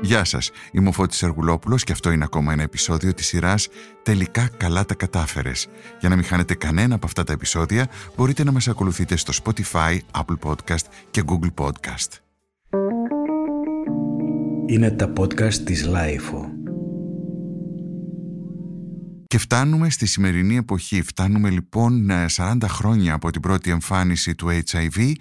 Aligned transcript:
Γεια 0.00 0.24
σας, 0.24 0.50
είμαι 0.72 0.88
ο 0.88 0.92
Φώτης 0.92 1.22
Αργουλόπουλος 1.22 1.84
και 1.84 1.92
αυτό 1.92 2.10
είναι 2.10 2.24
ακόμα 2.24 2.52
ένα 2.52 2.62
επεισόδιο 2.62 3.14
της 3.14 3.26
σειράς 3.26 3.68
«Τελικά 4.02 4.48
καλά 4.56 4.84
τα 4.84 4.94
κατάφερες». 4.94 5.68
Για 6.00 6.08
να 6.08 6.14
μην 6.14 6.24
χάνετε 6.24 6.54
κανένα 6.54 6.94
από 6.94 7.06
αυτά 7.06 7.24
τα 7.24 7.32
επεισόδια, 7.32 7.88
μπορείτε 8.16 8.44
να 8.44 8.52
μας 8.52 8.68
ακολουθείτε 8.68 9.16
στο 9.16 9.32
Spotify, 9.44 9.98
Apple 10.12 10.50
Podcast 10.50 10.84
και 11.10 11.22
Google 11.26 11.64
Podcast. 11.64 12.08
Είναι 14.66 14.90
τα 14.90 15.12
podcast 15.16 15.54
της 15.54 15.88
Lifeo. 15.88 16.55
Και 19.28 19.38
φτάνουμε 19.38 19.90
στη 19.90 20.06
σημερινή 20.06 20.56
εποχή. 20.56 21.02
Φτάνουμε 21.02 21.50
λοιπόν 21.50 22.10
40 22.36 22.62
ε, 22.62 22.66
χρόνια 22.66 23.14
από 23.14 23.30
την 23.30 23.40
πρώτη 23.40 23.70
εμφάνιση 23.70 24.34
του 24.34 24.60
HIV 24.70 25.12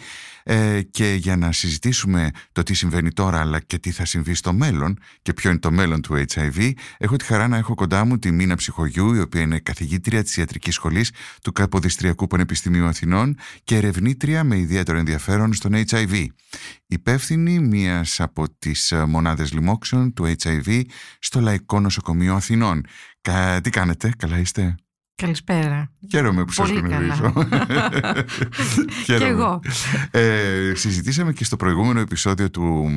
ε, 0.44 0.82
και 0.82 1.14
για 1.14 1.38
να 1.38 1.52
συζητήσουμε 1.52 2.30
το 2.52 2.64
τι 2.64 2.74
συμβαίνει 2.74 3.12
τώρα 3.12 3.40
αλλά 3.40 3.60
και 3.60 3.78
τι 3.78 3.92
θα 3.92 4.06
συμβεί 4.06 4.34
στο 4.34 4.54
μέλλον 4.54 5.00
και 5.22 5.34
ποιο 5.34 5.50
είναι 5.50 5.60
το 5.60 5.72
μέλλον 5.72 6.02
του 6.02 6.26
HIV 6.34 6.72
έχω 6.98 7.16
τη 7.16 7.26
χαρά 7.26 7.48
να 7.48 7.58
έχω 7.58 7.74
κοντά 7.74 8.06
μου 8.06 8.20
τη 8.20 8.32
Μίνα 8.32 8.56
Ψυχογιού 8.56 9.14
η 9.14 9.20
οποία 9.20 9.42
είναι 9.42 9.60
καθηγήτρια 9.60 10.24
της 10.24 10.38
Ιατρικής 10.38 10.74
Σχολής 10.74 11.12
του 11.42 11.52
Καποδιστριακού 11.52 12.28
Πανεπιστημίου 12.28 12.86
Αθηνών 12.86 13.38
και 13.64 13.76
ερευνήτρια 13.76 14.44
με 14.44 14.58
ιδιαίτερο 14.58 14.98
ενδιαφέρον 14.98 15.54
στον 15.54 15.72
HIV. 15.90 16.26
Υπεύθυνη 16.88 17.60
μίας 17.60 18.20
από 18.20 18.46
τις 18.60 18.92
ε, 18.92 19.06
μονάδες 19.06 19.54
λοιμόξεων 19.54 20.14
του 20.14 20.36
HIV 20.44 20.82
στο 21.20 21.40
Λαϊκό 21.40 21.80
Νοσοκομείο 21.80 22.36
Αθηνών. 22.36 22.86
Τι 23.62 23.70
κάνετε, 23.70 24.12
καλά 24.18 24.38
είστε; 24.38 24.76
Καλησπέρα. 25.16 25.92
Χαίρομαι 26.10 26.46
που 26.46 26.52
σας 26.52 26.70
γνωρίζω. 26.70 27.34
και 29.06 29.14
εγώ. 29.14 29.60
Ε, 30.12 30.72
συζητήσαμε 30.76 31.34
και 31.34 31.44
στο 31.44 31.56
προηγούμενο 31.56 32.00
επεισόδιο 32.00 32.50
του 32.50 32.90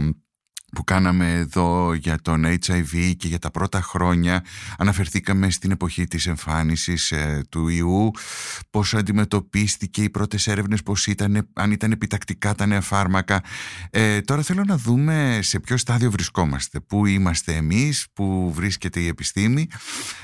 που 0.73 0.85
κάναμε 0.85 1.33
εδώ 1.33 1.95
για 1.95 2.19
τον 2.23 2.45
HIV 2.47 3.13
και 3.17 3.29
για 3.29 3.39
τα 3.39 3.51
πρώτα 3.51 3.81
χρόνια 3.81 4.45
αναφερθήκαμε 4.79 5.51
στην 5.51 5.71
εποχή 5.71 6.07
της 6.07 6.27
εμφάνισης 6.27 7.13
ε, 7.13 7.45
του 7.49 7.69
ιού. 7.69 8.11
Πώς 8.71 8.95
αντιμετωπίστηκε 8.95 10.03
οι 10.03 10.11
πρώτες 10.11 10.47
έρευνες 10.47 10.83
πώς 10.83 11.07
ήταν, 11.07 11.49
αν 11.53 11.71
ήταν 11.71 11.93
επιτακτικά 11.93 12.55
τα 12.55 12.67
νέα 12.67 12.81
φάρμακα. 12.81 13.43
Ε, 13.91 14.21
τώρα 14.21 14.43
θέλω 14.43 14.65
να 14.67 14.77
δούμε 14.77 15.39
σε 15.43 15.61
ποιο 15.61 15.77
στάδιο 15.77 16.11
βρισκόμαστε. 16.11 16.81
Πού 16.81 17.07
είμαστε 17.07 17.55
εμείς, 17.55 18.07
πού 18.13 18.53
βρίσκεται 18.55 19.01
η 19.01 19.07
επιστήμη 19.07 19.67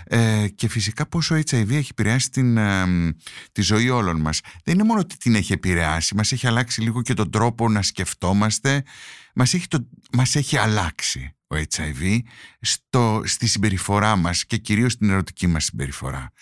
ε, 0.04 0.46
και 0.54 0.68
φυσικά 0.68 1.06
πόσο 1.06 1.34
HIV 1.34 1.70
έχει 1.70 1.88
επηρεάσει 1.90 2.30
την, 2.30 2.56
ε, 2.56 2.84
τη 3.52 3.62
ζωή 3.62 3.88
όλων 3.88 4.20
μας. 4.20 4.40
Δεν 4.64 4.74
είναι 4.74 4.84
μόνο 4.84 5.00
ότι 5.00 5.16
την 5.16 5.34
έχει 5.34 5.52
επηρεάσει 5.52 6.14
μας 6.14 6.32
έχει 6.32 6.46
αλλάξει 6.46 6.80
λίγο 6.80 7.02
και 7.02 7.14
τον 7.14 7.30
τρόπο 7.30 7.68
να 7.68 7.82
σκεφτόμαστε 7.82 8.82
μας 9.34 9.54
έχει, 9.54 9.68
το, 9.68 9.88
μας 10.12 10.34
έχει 10.34 10.56
αλλάξει 10.56 11.34
ο 11.46 11.56
HIV 11.74 12.18
στο, 12.60 13.22
στη 13.24 13.46
συμπεριφορά 13.46 14.16
μας 14.16 14.44
και 14.44 14.56
κυρίως 14.56 14.92
στην 14.92 15.10
ερωτική 15.10 15.46
μας 15.46 15.64
συμπεριφορά. 15.64 16.32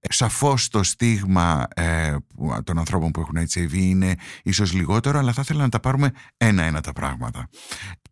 Ε, 0.00 0.12
σαφώς 0.12 0.68
το 0.68 0.82
στίγμα 0.82 1.66
ε, 1.74 2.16
των 2.64 2.78
ανθρώπων 2.78 3.10
που 3.10 3.20
έχουν 3.20 3.36
HIV 3.36 3.72
είναι 3.72 4.14
ίσως 4.42 4.72
λιγότερο, 4.72 5.18
αλλά 5.18 5.32
θα 5.32 5.40
ήθελα 5.40 5.62
να 5.62 5.68
τα 5.68 5.80
πάρουμε 5.80 6.10
ένα-ένα 6.36 6.80
τα 6.80 6.92
πράγματα. 6.92 7.48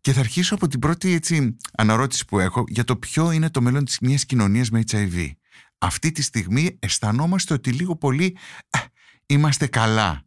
Και 0.01 0.13
θα 0.13 0.19
αρχίσω 0.19 0.55
από 0.55 0.67
την 0.67 0.79
πρώτη 0.79 1.11
έτσι, 1.11 1.57
αναρώτηση 1.77 2.25
που 2.25 2.39
έχω 2.39 2.63
για 2.67 2.83
το 2.83 2.95
ποιο 2.95 3.31
είναι 3.31 3.49
το 3.49 3.61
μέλλον 3.61 3.85
της 3.85 3.99
μιας 3.99 4.25
κοινωνίας 4.25 4.69
με 4.69 4.83
HIV. 4.91 5.31
Αυτή 5.77 6.11
τη 6.11 6.21
στιγμή 6.21 6.77
αισθανόμαστε 6.79 7.53
ότι 7.53 7.71
λίγο 7.71 7.95
πολύ 7.95 8.37
ε, 8.69 8.79
είμαστε 9.25 9.67
καλά. 9.67 10.21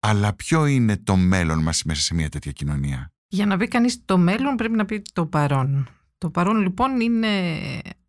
Αλλά 0.00 0.34
ποιο 0.34 0.66
είναι 0.66 0.96
το 0.96 1.16
μέλλον 1.16 1.62
μας 1.62 1.82
μέσα 1.82 2.00
σε 2.00 2.14
μια 2.14 2.28
τέτοια 2.28 2.52
κοινωνία; 2.52 3.12
Για 3.36 3.46
να 3.46 3.56
πει 3.56 3.68
κανείς 3.68 4.04
το 4.04 4.18
μέλλον 4.18 4.56
πρέπει 4.56 4.74
να 4.74 4.84
πει 4.84 5.02
το 5.12 5.26
παρόν. 5.26 5.88
Το 6.18 6.30
παρόν 6.30 6.60
λοιπόν 6.60 7.00
είναι, 7.00 7.28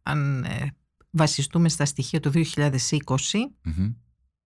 αν 0.03 0.43
ε, 0.43 0.75
βασιστούμε 1.09 1.69
στα 1.69 1.85
στοιχεία 1.85 2.19
του 2.19 2.31
2020, 2.33 2.39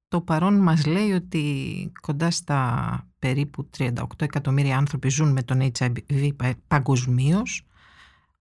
το 0.07 0.22
παρόν 0.22 0.53
μας 0.53 0.85
λέει 0.85 1.11
ότι 1.11 1.91
κοντά 2.01 2.31
στα 2.31 3.09
περίπου 3.19 3.69
38 3.78 3.89
εκατομμύρια 4.17 4.78
άνθρωποι 4.78 5.09
ζουν 5.09 5.31
με 5.31 5.44
τον 5.44 5.72
HIV 5.78 6.39
παγκοσμίως, 6.67 7.66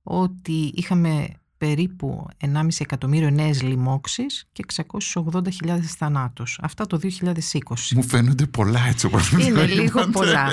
ότι 0.02 0.72
είχαμε 0.74 1.28
περίπου 1.60 2.26
1,5 2.40 2.66
εκατομμύριο 2.78 3.30
νέες 3.30 3.62
λοιμώξεις 3.62 4.48
και 4.52 4.64
680.000 4.74 5.78
θανάτους. 5.80 6.58
Αυτά 6.62 6.86
το 6.86 7.00
2020. 7.02 7.32
Μου 7.94 8.02
φαίνονται 8.02 8.46
πολλά 8.46 8.86
έτσι 8.86 9.06
όπως 9.06 9.30
Είναι 9.30 9.66
λίγο 9.66 10.06
πολλά. 10.06 10.48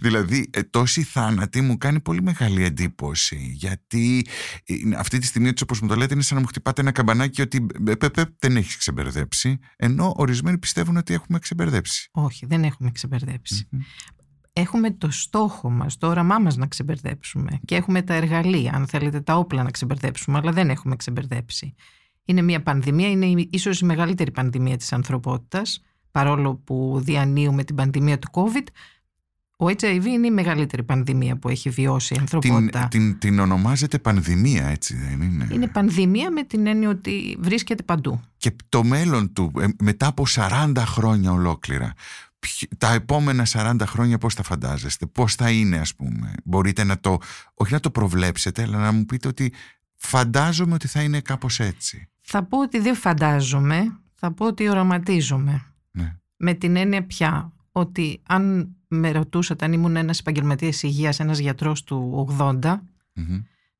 δηλαδή 0.00 0.50
ε, 0.52 0.62
τόση 0.62 1.02
θάνατη 1.02 1.60
μου 1.60 1.78
κάνει 1.78 2.00
πολύ 2.00 2.22
μεγάλη 2.22 2.64
εντύπωση 2.64 3.50
γιατί 3.54 4.26
ε, 4.64 4.74
αυτή 4.96 5.18
τη 5.18 5.26
στιγμή 5.26 5.48
έτσι 5.48 5.62
όπως 5.62 5.80
μου 5.80 5.88
το 5.88 5.94
λέτε 5.94 6.14
είναι 6.14 6.22
σαν 6.22 6.36
να 6.36 6.42
μου 6.42 6.48
χτυπάτε 6.48 6.80
ένα 6.80 6.90
καμπανάκι 6.92 7.40
ότι 7.42 7.66
ε, 7.86 8.22
δεν 8.38 8.56
έχεις 8.56 8.76
ξεμπερδέψει 8.76 9.58
ενώ 9.76 10.12
ορισμένοι 10.16 10.58
πιστεύουν 10.58 10.96
ότι 10.96 11.14
έχουμε 11.14 11.38
ξεμπερδέψει. 11.38 12.08
Όχι 12.12 12.46
δεν 12.46 12.64
έχουμε 12.64 12.90
έχουμε 14.56 14.90
το 14.90 15.10
στόχο 15.10 15.70
μας, 15.70 15.96
το 15.98 16.06
όραμά 16.06 16.38
μας 16.38 16.56
να 16.56 16.66
ξεμπερδέψουμε 16.66 17.60
και 17.64 17.74
έχουμε 17.74 18.02
τα 18.02 18.14
εργαλεία, 18.14 18.72
αν 18.74 18.86
θέλετε 18.86 19.20
τα 19.20 19.36
όπλα 19.36 19.62
να 19.62 19.70
ξεμπερδέψουμε, 19.70 20.38
αλλά 20.38 20.52
δεν 20.52 20.70
έχουμε 20.70 20.96
ξεμπερδέψει. 20.96 21.74
Είναι 22.24 22.42
μια 22.42 22.62
πανδημία, 22.62 23.10
είναι 23.10 23.46
ίσως 23.50 23.80
η 23.80 23.84
μεγαλύτερη 23.84 24.30
πανδημία 24.30 24.76
της 24.76 24.92
ανθρωπότητας, 24.92 25.82
παρόλο 26.10 26.54
που 26.54 27.00
διανύουμε 27.02 27.64
την 27.64 27.74
πανδημία 27.74 28.18
του 28.18 28.28
COVID, 28.32 28.66
ο 29.56 29.66
HIV 29.66 30.04
είναι 30.04 30.26
η 30.26 30.30
μεγαλύτερη 30.30 30.82
πανδημία 30.82 31.36
που 31.36 31.48
έχει 31.48 31.70
βιώσει 31.70 32.14
η 32.14 32.16
ανθρωπότητα. 32.20 32.88
Την, 32.90 33.00
την, 33.00 33.18
την 33.18 33.38
ονομάζεται 33.38 33.98
πανδημία, 33.98 34.66
έτσι 34.66 34.96
δεν 34.96 35.20
είναι; 35.20 35.48
Είναι 35.52 35.66
πανδημία 35.66 36.30
με 36.30 36.42
την 36.42 36.66
έννοια 36.66 36.88
ότι 36.88 37.36
βρίσκεται 37.40 37.82
παντού. 37.82 38.20
Και 38.36 38.56
το 38.68 38.84
μέλλον 38.84 39.32
του, 39.32 39.52
ε, 39.60 39.66
μετά 39.82 40.06
από 40.06 40.24
40 40.28 40.72
χρόνια 40.76 41.32
ολόκληρα, 41.32 41.92
τα 42.78 42.92
επόμενα 42.92 43.46
40 43.48 43.76
χρόνια 43.82 44.18
πώς 44.18 44.34
τα 44.34 44.42
φαντάζεστε, 44.42 45.06
πώς 45.06 45.34
θα 45.34 45.50
είναι 45.50 45.78
ας 45.78 45.94
πούμε. 45.94 46.32
Μπορείτε 46.44 46.84
να 46.84 47.00
το, 47.00 47.18
όχι 47.54 47.72
να 47.72 47.80
το 47.80 47.90
προβλέψετε, 47.90 48.62
αλλά 48.62 48.78
να 48.78 48.92
μου 48.92 49.04
πείτε 49.04 49.28
ότι 49.28 49.52
φαντάζομαι 49.94 50.74
ότι 50.74 50.88
θα 50.88 51.02
είναι 51.02 51.20
κάπως 51.20 51.60
έτσι. 51.60 52.08
Θα 52.20 52.42
πω 52.42 52.60
ότι 52.60 52.78
δεν 52.78 52.94
φαντάζομαι, 52.94 53.98
θα 54.14 54.32
πω 54.32 54.46
ότι 54.46 54.68
οραματίζομαι. 54.68 55.64
Ναι. 55.90 56.16
Με 56.36 56.54
την 56.54 56.76
έννοια 56.76 57.06
πια 57.06 57.52
ότι 57.72 58.20
αν 58.26 58.74
με 58.88 59.10
ρωτούσατε 59.10 59.64
αν 59.64 59.72
ήμουν 59.72 59.96
ένας 59.96 60.18
επαγγελματίας 60.18 60.82
υγείας, 60.82 61.20
ένας 61.20 61.38
γιατρός 61.38 61.84
του 61.84 62.26
80, 62.38 62.80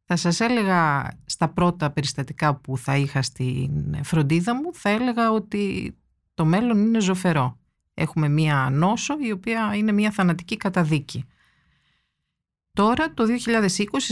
θα 0.05 0.17
σας 0.17 0.41
έλεγα 0.41 1.11
στα 1.25 1.49
πρώτα 1.49 1.91
περιστατικά 1.91 2.55
που 2.55 2.79
θα 2.79 2.97
είχα 2.97 3.23
στην 3.23 4.05
φροντίδα 4.05 4.55
μου, 4.55 4.71
θα 4.73 4.89
έλεγα 4.89 5.31
ότι 5.31 5.95
το 6.35 6.45
μέλλον 6.45 6.79
είναι 6.79 7.01
ζωφερό. 7.01 7.59
Έχουμε 7.95 8.29
μία 8.29 8.69
νόσο 8.73 9.15
η 9.21 9.31
οποία 9.31 9.73
είναι 9.75 9.93
μία 9.93 10.11
θανατική 10.11 10.57
καταδίκη. 10.57 11.25
Τώρα 12.73 13.15
το 13.15 13.25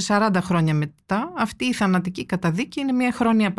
2020, 0.06 0.30
40 0.30 0.38
χρόνια 0.42 0.74
μετά, 0.74 1.32
αυτή 1.36 1.64
η 1.64 1.72
θανατική 1.72 2.26
καταδίκη 2.26 2.80
είναι 2.80 2.92
μία 2.92 3.12
χρόνια 3.12 3.52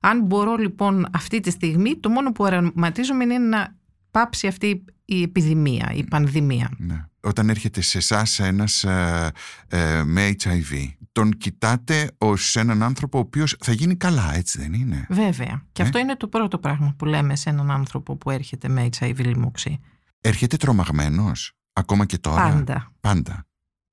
Αν 0.00 0.22
μπορώ 0.22 0.56
λοιπόν 0.56 1.06
αυτή 1.12 1.40
τη 1.40 1.50
στιγμή, 1.50 1.96
το 1.96 2.08
μόνο 2.08 2.32
που 2.32 2.44
αραματίζομαι 2.44 3.24
είναι 3.24 3.38
να 3.38 3.76
πάψει 4.10 4.46
αυτή 4.46 4.84
η 5.04 5.22
επιδημία, 5.22 5.92
η 5.94 6.04
πανδημία. 6.04 6.70
Ναι. 6.78 7.04
Όταν 7.28 7.48
έρχεται 7.48 7.80
σε 7.80 7.98
εσάς 7.98 8.38
ένας 8.38 8.84
ε, 8.84 9.32
ε, 9.68 10.02
με 10.02 10.34
HIV, 10.42 10.88
τον 11.12 11.30
κοιτάτε 11.30 12.10
ως 12.18 12.56
έναν 12.56 12.82
άνθρωπο 12.82 13.18
ο 13.18 13.20
οποίος 13.20 13.56
θα 13.60 13.72
γίνει 13.72 13.96
καλά, 13.96 14.34
έτσι 14.34 14.58
δεν 14.58 14.72
είναι; 14.72 15.06
Βέβαια. 15.08 15.62
Και 15.72 15.82
ε; 15.82 15.84
αυτό 15.84 15.98
είναι 15.98 16.16
το 16.16 16.28
πρώτο 16.28 16.58
πράγμα 16.58 16.94
που 16.98 17.04
λέμε 17.04 17.36
σε 17.36 17.50
έναν 17.50 17.70
άνθρωπο 17.70 18.16
που 18.16 18.30
έρχεται 18.30 18.68
με 18.68 18.88
HIV 18.98 19.16
λοιμώξη. 19.16 19.80
Έρχεται 20.20 20.56
τρομαγμένος, 20.56 21.52
ακόμα 21.72 22.06
και 22.06 22.18
τώρα; 22.18 22.42
Πάντα. 22.42 22.92
Πάντα. 23.00 23.46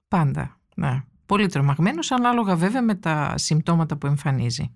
Πάντα, 0.07 0.59
ναι. 0.75 1.03
Πολύ 1.25 1.47
τρομαγμένος, 1.47 2.11
ανάλογα 2.11 2.55
βέβαια 2.55 2.81
με 2.81 2.95
τα 2.95 3.33
συμπτώματα 3.37 3.97
που 3.97 4.07
εμφανίζει. 4.07 4.71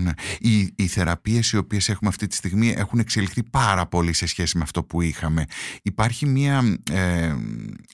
Ναι. 0.00 0.10
Οι, 0.38 0.72
οι 0.76 0.86
θεραπείες 0.86 1.52
οι 1.52 1.56
οποίες 1.56 1.88
έχουμε 1.88 2.08
αυτή 2.08 2.26
τη 2.26 2.34
στιγμή 2.34 2.74
έχουν 2.76 2.98
εξελιχθεί 2.98 3.42
πάρα 3.42 3.86
πολύ 3.86 4.12
σε 4.12 4.26
σχέση 4.26 4.56
με 4.56 4.62
αυτό 4.62 4.84
που 4.84 5.00
είχαμε. 5.00 5.44
Υπάρχει 5.82 6.26
μια 6.26 6.78
ε, 6.90 7.34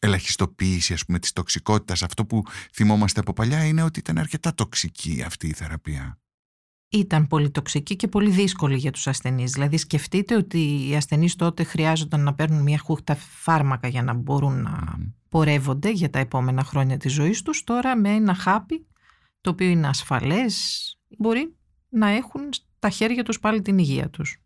ελαχιστοποίηση 0.00 0.92
ας 0.92 1.04
πούμε 1.04 1.18
της 1.18 1.32
τοξικότητας. 1.32 2.02
Αυτό 2.02 2.26
που 2.26 2.42
θυμόμαστε 2.72 3.20
από 3.20 3.32
παλιά 3.32 3.64
είναι 3.64 3.82
ότι 3.82 3.98
ήταν 3.98 4.18
αρκετά 4.18 4.54
τοξική 4.54 5.22
αυτή 5.26 5.46
η 5.46 5.52
θεραπεία. 5.52 6.18
Ήταν 6.88 7.26
πολύ 7.26 7.50
τοξική 7.50 7.96
και 7.96 8.08
πολύ 8.08 8.30
δύσκολη 8.30 8.76
για 8.76 8.90
τους 8.90 9.06
ασθενείς. 9.06 9.52
Δηλαδή 9.52 9.76
σκεφτείτε 9.76 10.36
ότι 10.36 10.88
οι 10.88 10.96
ασθενείς 10.96 11.36
τότε 11.36 11.62
χρειάζονταν 11.62 12.20
να 12.20 12.34
παίρνουν 12.34 12.62
μια 12.62 12.78
χούχτα 12.78 13.14
φάρμακα 13.14 13.88
για 13.88 14.02
να 14.02 14.12
μπορούν 14.12 14.62
να 14.62 14.98
πορεύονται 15.28 15.90
για 15.90 16.10
τα 16.10 16.18
επόμενα 16.18 16.64
χρόνια 16.64 16.96
της 16.96 17.12
ζωής 17.12 17.42
τους. 17.42 17.64
Τώρα 17.64 17.96
με 17.96 18.08
ένα 18.08 18.34
χάπι 18.34 18.86
το 19.40 19.50
οποίο 19.50 19.68
είναι 19.68 19.88
ασφαλές 19.88 20.84
μπορεί 21.18 21.55
να 21.96 22.08
έχουν 22.08 22.43
στα 22.52 22.88
χέρια 22.88 23.22
τους 23.22 23.40
πάλι 23.40 23.62
την 23.62 23.78
υγεία 23.78 24.10
τους. 24.10 24.40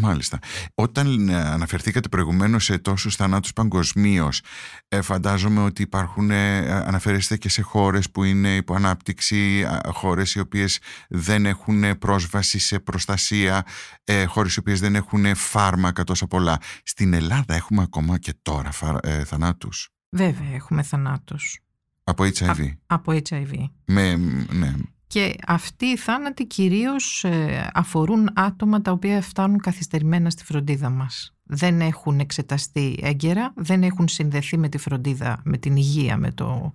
Μάλιστα. 0.00 0.38
Όταν 0.74 1.28
ε, 1.28 1.34
αναφερθήκατε 1.34 2.08
προηγουμένως 2.08 2.64
σε 2.64 2.78
τόσους 2.78 3.16
θανάτους 3.16 3.52
παγκοσμίως, 3.52 4.42
ε, 4.88 5.00
φαντάζομαι 5.00 5.62
ότι 5.62 5.82
υπάρχουν, 5.82 6.30
ε, 6.30 6.72
αναφέρεστε 6.72 7.36
και 7.36 7.48
σε 7.48 7.62
χώρες 7.62 8.10
που 8.10 8.24
είναι 8.24 8.56
υπό 8.56 8.74
ανάπτυξη, 8.74 9.66
χώρες 9.92 10.34
οι 10.34 10.40
οποίες 10.40 10.78
δεν 11.08 11.46
έχουν 11.46 11.98
πρόσβαση 11.98 12.58
σε 12.58 12.78
προστασία, 12.78 13.64
ε, 14.04 14.24
χώρες 14.24 14.54
οι 14.54 14.58
οποίες 14.58 14.80
δεν 14.80 14.94
έχουν 14.94 15.34
φάρμακα 15.34 16.04
τόσα 16.04 16.26
πολλά. 16.26 16.58
Στην 16.82 17.12
Ελλάδα 17.12 17.54
έχουμε 17.54 17.82
ακόμα 17.82 18.18
και 18.18 18.34
τώρα 18.42 18.70
ε, 19.02 19.24
θανάτους; 19.24 19.88
Βέβαια 20.08 20.54
έχουμε 20.54 20.82
θανάτους. 20.82 21.60
Από 22.04 22.24
HIV. 22.24 22.72
από 22.86 23.12
HIV. 23.28 23.52
Με, 23.84 24.16
ναι. 24.50 24.74
Και 25.06 25.34
αυτοί 25.46 25.86
οι 25.86 25.96
θάνατοι 25.96 26.46
κυρίως 26.46 27.24
ε, 27.24 27.70
αφορούν 27.74 28.30
άτομα 28.34 28.82
τα 28.82 28.90
οποία 28.92 29.22
φτάνουν 29.22 29.60
καθυστερημένα 29.60 30.30
στη 30.30 30.44
φροντίδα 30.44 30.90
μας. 30.90 31.34
Δεν 31.42 31.80
έχουν 31.80 32.20
εξεταστεί 32.20 32.98
έγκαιρα, 33.02 33.52
δεν 33.56 33.82
έχουν 33.82 34.08
συνδεθεί 34.08 34.58
με 34.58 34.68
τη 34.68 34.78
φροντίδα, 34.78 35.40
με 35.44 35.58
την 35.58 35.76
υγεία, 35.76 36.16
με, 36.16 36.32
το, 36.32 36.72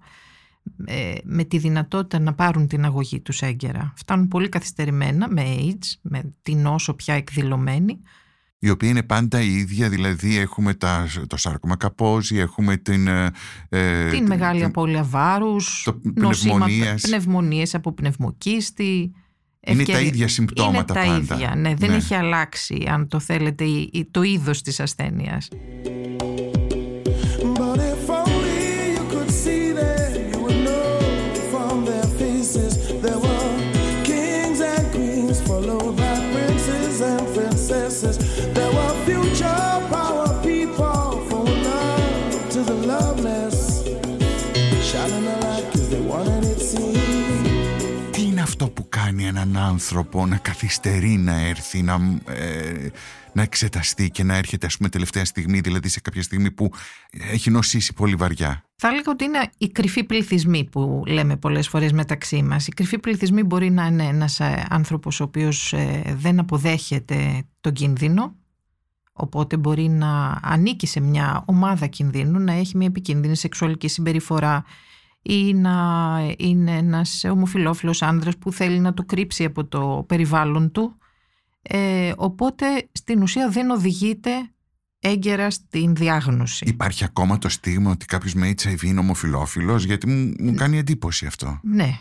ε, 0.86 1.14
με 1.24 1.44
τη 1.44 1.58
δυνατότητα 1.58 2.20
να 2.20 2.34
πάρουν 2.34 2.68
την 2.68 2.86
αγωγή 2.86 3.20
τους 3.20 3.42
έγκαιρα. 3.42 3.94
Φτάνουν 3.96 4.28
πολύ 4.28 4.50
καθυστερημένα 4.50 5.28
με 5.30 5.44
AIDS, 5.58 5.98
με 6.02 6.34
την 6.42 6.66
όσο 6.66 6.94
πια 6.94 7.14
εκδηλωμένη, 7.14 8.02
η 8.64 8.70
οποία 8.70 8.90
είναι 8.90 9.04
πάντα 9.04 9.42
η 9.42 9.54
ίδια, 9.54 9.90
δηλαδή 9.90 10.38
έχουμε 10.38 10.74
τα, 10.74 11.08
το 11.28 11.38
σάρκωμα 11.38 11.76
καπόζι, 11.76 12.38
έχουμε 12.38 12.78
την... 12.78 13.08
Ε, 13.08 13.32
ε 13.70 14.10
την 14.10 14.26
μεγάλη 14.26 14.58
την, 14.58 14.68
απώλεια 14.68 15.04
βάρους, 15.04 15.84
το 15.84 15.94
πνευμονίες. 16.14 17.02
πνευμονίες 17.02 17.76
από 17.76 17.92
πνευμοκίστη. 17.92 19.12
Είναι 19.60 19.84
τα 19.84 20.00
ίδια 20.00 20.28
συμπτώματα 20.28 21.06
είναι 21.06 21.26
τα 21.26 21.36
ίδια, 21.36 21.56
ναι, 21.56 21.76
δεν 21.76 21.90
ναι. 21.90 21.96
έχει 21.96 22.14
αλλάξει 22.14 22.86
αν 22.90 23.08
το 23.08 23.20
θέλετε 23.20 23.66
το 24.12 24.22
είδος 24.22 24.62
της 24.62 24.80
ασθένειας. 24.80 25.48
Έναν 49.42 49.64
άνθρωπο 49.64 50.26
να 50.26 50.38
καθυστερεί 50.38 51.18
να 51.18 51.40
έρθει, 51.40 51.82
να, 51.82 51.94
ε, 52.28 52.88
να 53.34 53.42
εξεταστεί 53.42 54.10
και 54.10 54.24
να 54.24 54.36
έρχεται 54.36 54.66
ας 54.66 54.78
πούμε 54.78 54.90
τελευταία 54.90 55.26
στιγμή, 55.26 55.60
δηλαδή 55.60 55.88
σε 55.88 56.00
κάποια 56.00 56.22
στιγμή 56.22 56.52
που 56.52 56.72
έχει 57.32 57.50
νοσήσει 57.50 57.94
πολύ 57.94 58.16
βαριά. 58.16 58.64
Θα 58.76 58.88
έλεγα 58.88 59.12
ότι 59.12 59.24
είναι 59.24 59.50
οι 59.58 59.70
κρυφοί 59.70 60.04
πληθυσμοί 60.04 60.64
που 60.64 61.04
λέμε 61.08 61.38
πολλές 61.38 61.68
φορές 61.68 61.92
μεταξύ 61.92 62.44
μας. 62.44 62.68
Οι 62.68 62.72
κρυφοί 62.72 62.98
πληθυσμοί 62.98 63.44
μπορεί 63.44 63.72
να 63.72 63.86
είναι 63.86 64.04
ένας 64.04 64.40
ε, 64.40 64.66
άνθρωπος 64.70 65.20
ο 65.20 65.24
οποίος 65.24 65.74
ε, 65.74 66.16
δεν 66.18 66.40
αποδέχεται 66.40 67.44
τον 67.62 67.74
κίνδυνο, 67.74 68.36
οπότε 69.14 69.58
μπορεί 69.58 69.88
να 69.88 70.40
ανήκει 70.42 70.88
σε 70.88 71.00
μια 71.00 71.44
ομάδα 71.46 71.88
κινδύνου, 71.88 72.40
να 72.40 72.54
έχει 72.54 72.78
μια 72.78 72.88
επικίνδυνη 72.88 73.36
σεξουαλική 73.36 73.88
συμπεριφορά, 73.88 74.64
ή 75.22 75.54
να 75.54 76.36
είναι 76.38 76.78
ένας 76.78 77.24
ομοφιλόφιλος 77.24 78.02
άνδρας 78.02 78.38
που 78.38 78.52
θέλει 78.52 78.80
να 78.80 78.94
το 78.94 79.04
κρύψει 79.04 79.44
από 79.44 79.66
το 79.66 80.06
περιβάλλον 80.08 80.72
του. 80.72 80.98
Ε, 81.62 82.12
οπότε 82.16 82.90
στην 82.92 83.22
ουσία 83.22 83.50
δεν 83.50 83.70
οδηγείται 83.70 84.32
έγκαιρα 85.02 85.50
στην 85.50 85.96
διάγνωση. 85.96 86.66
Υπάρχει 86.68 87.04
ακόμα 87.04 87.38
το 87.38 87.50
στίγμα 87.50 87.92
ότι 87.92 88.06
κάποιος 88.06 88.34
με 88.34 88.54
HIV 88.62 88.84
είναι 88.84 89.00
ομοφιλόφιλος 89.00 89.84
γιατί 89.84 90.08
μου, 90.08 90.34
μου 90.40 90.54
κάνει 90.54 90.78
εντύπωση 90.78 91.26
αυτό. 91.26 91.60
Ναι, 91.64 92.00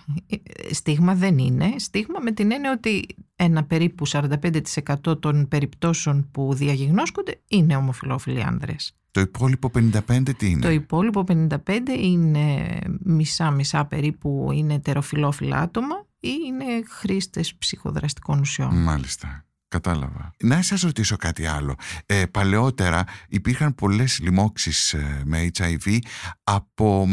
στίγμα 0.70 1.14
δεν 1.14 1.38
είναι. 1.38 1.74
Στίγμα 1.76 2.18
με 2.22 2.32
την 2.32 2.52
έννοια 2.52 2.72
ότι 2.72 3.06
ένα 3.36 3.64
περίπου 3.64 4.06
45% 4.08 5.20
των 5.20 5.48
περιπτώσεων 5.48 6.28
που 6.30 6.54
διαγνώσκονται 6.54 7.40
είναι 7.48 7.76
ομοφιλόφιλοι 7.76 8.42
άνδρες. 8.42 8.99
Το 9.10 9.20
υπόλοιπο 9.20 9.70
55 9.74 10.36
τι 10.36 10.50
είναι; 10.50 10.60
Το 10.60 10.70
υπόλοιπο 10.70 11.24
55 11.28 11.56
είναι 11.98 12.78
μισά-μισά 13.00 13.84
περίπου 13.84 14.48
είναι 14.52 14.80
τεροφιλόφιλα 14.80 15.56
άτομα 15.56 16.06
ή 16.20 16.30
είναι 16.46 16.64
χρήστες 16.88 17.54
ψυχοδραστικών 17.54 18.40
ουσιών. 18.40 18.82
Μάλιστα. 18.82 19.44
Κατάλαβα. 19.68 20.30
Να 20.42 20.62
σας 20.62 20.80
ρωτήσω 20.80 21.16
κάτι 21.16 21.46
άλλο. 21.46 21.74
Ε, 22.06 22.26
παλαιότερα 22.26 23.04
υπήρχαν 23.28 23.74
πολλές 23.74 24.18
λοιμώξεις 24.20 24.92
ε, 24.92 25.22
με 25.24 25.50
HIV 25.58 25.98
από 26.42 27.06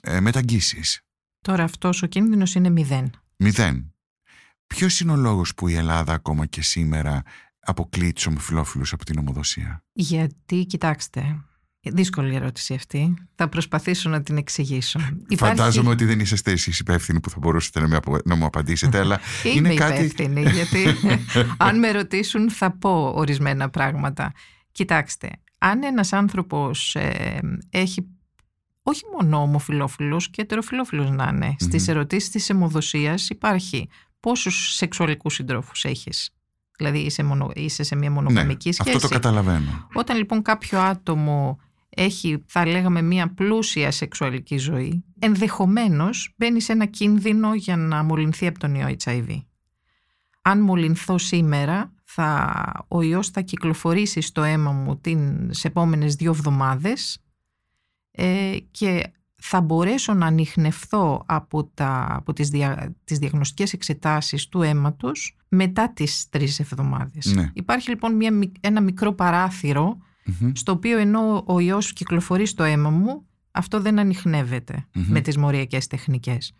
ε, 0.00 0.20
μεταγγίσεις. 0.20 1.00
Τώρα 1.40 1.64
αυτός 1.64 2.02
ο 2.02 2.06
κίνδυνος 2.06 2.54
είναι 2.54 2.70
μηδέν. 2.70 3.10
Μηδέν. 3.36 3.94
Ποιος 4.66 5.00
είναι 5.00 5.12
ο 5.12 5.16
λόγος 5.16 5.54
που 5.54 5.68
η 5.68 5.74
Ελλάδα 5.74 6.12
ακόμα 6.12 6.46
και 6.46 6.62
σήμερα 6.62 7.22
αποκλεί 7.68 8.12
τους 8.12 8.26
ομοφυλόφιλους 8.26 8.92
από 8.92 9.04
την 9.04 9.18
ομοδοσία. 9.18 9.84
Γιατί, 9.92 10.64
κοιτάξτε, 10.64 11.44
δύσκολη 11.80 12.34
ερώτηση 12.34 12.74
αυτή. 12.74 13.14
Θα 13.34 13.48
προσπαθήσω 13.48 14.10
να 14.10 14.22
την 14.22 14.36
εξηγήσω. 14.36 15.00
Φαντάζομαι 15.36 15.90
ότι 15.90 16.04
δεν 16.04 16.20
είσαστε 16.20 16.50
εσείς 16.50 16.78
υπεύθυνοι 16.78 17.20
που 17.20 17.30
θα 17.30 17.36
μπορούσατε 17.40 18.00
να, 18.24 18.34
μου 18.34 18.44
απαντήσετε, 18.44 18.98
αλλά 18.98 19.20
είναι 19.54 19.74
κάτι. 19.74 20.04
υπεύθυνη, 20.04 20.42
γιατί 20.50 20.84
αν 21.68 21.78
με 21.78 21.90
ρωτήσουν 21.90 22.50
θα 22.50 22.70
πω 22.70 23.12
ορισμένα 23.14 23.70
πράγματα. 23.70 24.32
Κοιτάξτε, 24.72 25.30
αν 25.58 25.82
ένας 25.82 26.12
άνθρωπος 26.12 26.94
ε, 26.94 27.40
έχει 27.70 28.06
όχι 28.82 29.02
μόνο 29.12 29.42
ομοφιλόφιλος 29.42 30.30
και 30.30 30.42
ετεροφιλόφιλος 30.42 31.10
να 31.10 31.30
είναι. 31.34 31.48
Mm-hmm. 31.50 31.64
Στις 31.64 31.88
ερωτήσεις 31.88 32.30
της 32.30 32.50
αιμοδοσίας 32.50 33.28
υπάρχει 33.28 33.88
πόσους 34.20 34.74
σεξουαλικούς 34.74 35.34
συντρόφους 35.34 35.84
έχεις; 35.84 36.34
Δηλαδή 36.78 36.98
είσαι, 36.98 37.22
μονο, 37.22 37.50
είσαι 37.54 37.82
σε 37.82 37.96
μια 37.96 38.10
μονογαμική 38.10 38.68
ναι, 38.68 38.74
σχέση. 38.74 38.90
Αυτό 38.96 39.08
το 39.08 39.14
καταλαβαίνω. 39.14 39.88
Όταν 39.94 40.16
λοιπόν 40.16 40.42
κάποιο 40.42 40.80
άτομο 40.80 41.58
έχει, 41.88 42.44
θα 42.46 42.66
λέγαμε, 42.66 43.02
μια 43.02 43.32
πλούσια 43.34 43.90
σεξουαλική 43.90 44.58
ζωή, 44.58 45.04
ενδεχομένως 45.18 46.34
μπαίνει 46.36 46.60
σε 46.60 46.72
ένα 46.72 46.84
κίνδυνο 46.84 47.54
για 47.54 47.76
να 47.76 48.02
μολυνθεί 48.02 48.46
από 48.46 48.58
τον 48.58 48.74
ιό 48.74 48.96
HIV. 49.04 49.42
Αν 50.42 50.60
μολυνθώ 50.60 51.18
σήμερα, 51.18 51.92
θα, 52.04 52.52
ο 52.88 53.02
ιός 53.02 53.28
θα 53.28 53.40
κυκλοφορήσει 53.40 54.20
στο 54.20 54.42
αίμα 54.42 54.72
μου 54.72 55.00
τις 55.00 55.64
επόμενες 55.64 56.14
δύο 56.14 56.30
εβδομάδες 56.30 57.18
ε, 58.10 58.56
και 58.70 59.12
θα 59.40 59.60
μπορέσω 59.60 60.14
να 60.14 60.26
ανοιχνευθώ 60.26 61.24
από, 61.26 61.64
τα, 61.64 62.06
από 62.10 62.32
τις, 62.32 62.48
δια, 62.48 62.94
τις 63.04 63.18
διαγνωστικές 63.18 63.72
εξετάσεις 63.72 64.48
του 64.48 64.62
αίματος 64.62 65.36
μετά 65.48 65.92
τις 65.92 66.28
τρεις 66.28 66.60
εβδομάδες. 66.60 67.32
Ναι. 67.34 67.50
Υπάρχει 67.54 67.88
λοιπόν 67.88 68.16
μια, 68.16 68.38
ένα 68.60 68.80
μικρό 68.80 69.14
στο 70.52 70.72
οποίο 70.72 70.98
ενώ 70.98 71.42
ο 71.46 71.60
ιός 71.60 71.92
κυκλοφορεί 71.92 72.46
στο 72.46 72.62
αίμα 72.62 72.90
μου 72.90 73.26
αυτό 73.50 73.80
δεν 73.80 73.98
ανοιχνεύεται 73.98 74.86
με 74.92 75.20
τις 75.20 75.36
μοριακές 75.36 75.86
τεχνικές. 75.86 76.52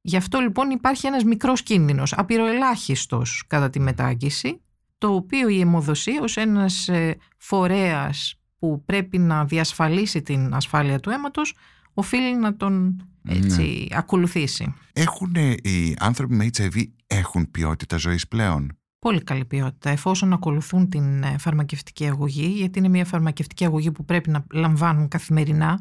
Γι' 0.00 0.16
αυτό 0.16 0.40
λοιπόν 0.40 0.70
υπάρχει 0.70 1.06
ένας 1.06 1.24
μικρός 1.24 1.62
κίνδυνος, 1.62 2.12
απειροελάχιστος 2.12 3.44
κατά 3.46 3.70
τη 3.70 3.80
μετάγγιση, 3.80 4.60
το 4.98 5.14
οποίο 5.14 5.48
η 5.48 5.60
αιμοδοσία 5.60 6.20
ως 6.22 6.36
ένας 6.36 6.88
ε, 6.88 7.16
φορέας 7.38 8.40
που 8.58 8.82
πρέπει 8.84 9.18
να 9.18 9.44
διασφαλίσει 9.44 10.22
την 10.22 10.54
ασφάλεια 10.54 11.00
του 11.00 11.10
αίματος 11.10 11.54
οφείλει 11.94 12.36
να 12.36 12.56
τον 12.56 13.06
έτσι, 13.28 13.86
ναι. 13.90 13.98
ακολουθήσει. 13.98 14.74
Έχουν 14.92 15.34
οι 15.62 15.96
άνθρωποι 15.98 16.34
με 16.34 16.48
HIV 16.56 16.82
έχουν 17.06 17.50
ποιότητα 17.50 17.96
ζωής 17.96 18.28
πλέον; 18.28 18.76
Πολύ 18.98 19.22
καλή 19.22 19.44
ποιότητα, 19.44 19.90
εφόσον 19.90 20.32
ακολουθούν 20.32 20.88
την 20.88 21.22
ε, 21.22 21.38
φαρμακευτική 21.38 22.06
αγωγή, 22.06 22.46
γιατί 22.46 22.78
είναι 22.78 22.88
μια 22.88 23.04
φαρμακευτική 23.04 23.64
αγωγή 23.64 23.92
που 23.92 24.04
πρέπει 24.04 24.30
να 24.30 24.44
λαμβάνουν 24.52 25.08
καθημερινά. 25.08 25.80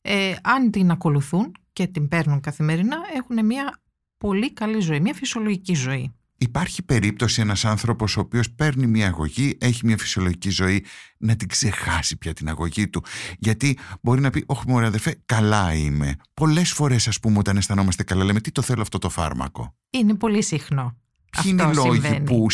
Ε, 0.00 0.34
αν 0.42 0.70
την 0.70 0.90
ακολουθούν 0.90 1.52
και 1.72 1.86
την 1.86 2.08
παίρνουν 2.08 2.40
καθημερινά, 2.40 2.96
έχουν 3.14 3.46
μια 3.46 3.80
πολύ 4.18 4.52
καλή 4.52 4.80
ζωή, 4.80 5.00
μια 5.00 5.14
φυσιολογική 5.14 5.74
ζωή. 5.74 6.17
Υπάρχει 6.40 6.82
περίπτωση 6.82 7.40
ένας 7.40 7.64
άνθρωπος 7.64 8.16
ο 8.16 8.20
οποίος 8.20 8.50
παίρνει 8.50 8.86
μια 8.86 9.06
αγωγή, 9.06 9.56
έχει 9.60 9.86
μια 9.86 9.98
φυσιολογική 9.98 10.50
ζωή, 10.50 10.84
να 11.18 11.36
την 11.36 11.48
ξεχάσει 11.48 12.16
πια 12.16 12.32
την 12.32 12.48
αγωγή 12.48 12.88
του. 12.88 13.04
Γιατί 13.38 13.78
μπορεί 14.02 14.20
να 14.20 14.30
πει, 14.30 14.44
όχι 14.46 14.62
μωρέ 14.66 14.86
αδερφέ, 14.86 15.22
καλά 15.26 15.74
είμαι. 15.74 16.14
Πολλές 16.34 16.72
φορές 16.72 17.08
ας 17.08 17.20
πούμε 17.20 17.38
όταν 17.38 17.56
αισθανόμαστε 17.56 18.02
καλά 18.02 18.24
λέμε, 18.24 18.40
τι 18.40 18.52
το 18.52 18.62
θέλω 18.62 18.82
αυτό 18.82 18.98
το 18.98 19.08
φάρμακο. 19.08 19.74
Είναι 19.90 20.14
πολύ 20.14 20.42
συχνό. 20.42 20.96
Ποιοι 21.30 21.52
είναι 21.54 21.62
οι 21.62 21.74
λόγοι 21.74 22.20
που, 22.20 22.46